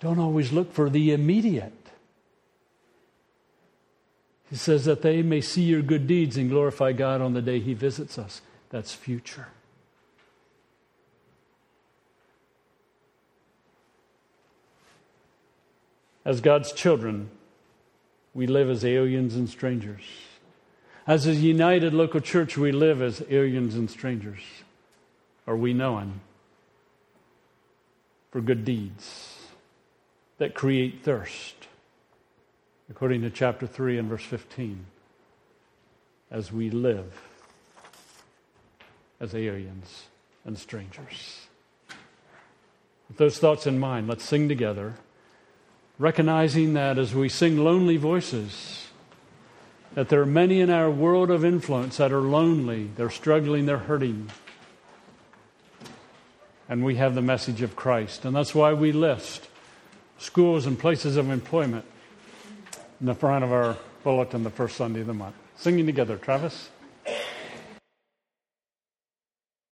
Don't 0.00 0.18
always 0.18 0.52
look 0.52 0.72
for 0.72 0.88
the 0.88 1.12
immediate. 1.12 1.83
He 4.54 4.58
says 4.58 4.84
that 4.84 5.02
they 5.02 5.20
may 5.20 5.40
see 5.40 5.62
your 5.62 5.82
good 5.82 6.06
deeds 6.06 6.36
and 6.36 6.48
glorify 6.48 6.92
God 6.92 7.20
on 7.20 7.32
the 7.32 7.42
day 7.42 7.58
He 7.58 7.74
visits 7.74 8.16
us. 8.16 8.40
That's 8.70 8.94
future. 8.94 9.48
As 16.24 16.40
God's 16.40 16.70
children, 16.70 17.30
we 18.32 18.46
live 18.46 18.70
as 18.70 18.84
aliens 18.84 19.34
and 19.34 19.48
strangers. 19.50 20.04
As 21.04 21.26
a 21.26 21.34
united 21.34 21.92
local 21.92 22.20
church, 22.20 22.56
we 22.56 22.70
live 22.70 23.02
as 23.02 23.24
aliens 23.28 23.74
and 23.74 23.90
strangers. 23.90 24.38
Are 25.48 25.56
we 25.56 25.72
known 25.72 26.20
for 28.30 28.40
good 28.40 28.64
deeds 28.64 29.48
that 30.38 30.54
create 30.54 31.02
thirst? 31.02 31.56
according 32.94 33.22
to 33.22 33.28
chapter 33.28 33.66
3 33.66 33.98
and 33.98 34.08
verse 34.08 34.22
15, 34.22 34.86
as 36.30 36.52
we 36.52 36.70
live 36.70 37.20
as 39.18 39.34
aliens 39.34 40.04
and 40.44 40.56
strangers. 40.56 41.48
With 43.08 43.16
those 43.16 43.36
thoughts 43.38 43.66
in 43.66 43.80
mind, 43.80 44.06
let's 44.06 44.22
sing 44.22 44.48
together, 44.48 44.94
recognizing 45.98 46.74
that 46.74 46.96
as 46.96 47.12
we 47.12 47.28
sing 47.28 47.58
lonely 47.58 47.96
voices, 47.96 48.86
that 49.94 50.08
there 50.08 50.20
are 50.20 50.26
many 50.26 50.60
in 50.60 50.70
our 50.70 50.88
world 50.88 51.32
of 51.32 51.44
influence 51.44 51.96
that 51.96 52.12
are 52.12 52.20
lonely, 52.20 52.90
they're 52.94 53.10
struggling, 53.10 53.66
they're 53.66 53.78
hurting. 53.78 54.30
And 56.68 56.84
we 56.84 56.94
have 56.94 57.16
the 57.16 57.22
message 57.22 57.60
of 57.60 57.74
Christ. 57.74 58.24
And 58.24 58.36
that's 58.36 58.54
why 58.54 58.72
we 58.72 58.92
list 58.92 59.48
schools 60.16 60.64
and 60.64 60.78
places 60.78 61.16
of 61.16 61.28
employment 61.28 61.86
in 63.04 63.08
the 63.08 63.14
front 63.14 63.44
of 63.44 63.52
our 63.52 63.76
bulletin 64.02 64.42
the 64.42 64.48
first 64.48 64.76
Sunday 64.76 65.02
of 65.02 65.06
the 65.06 65.12
month. 65.12 65.34
Singing 65.56 65.84
together, 65.84 66.16
Travis. 66.16 66.70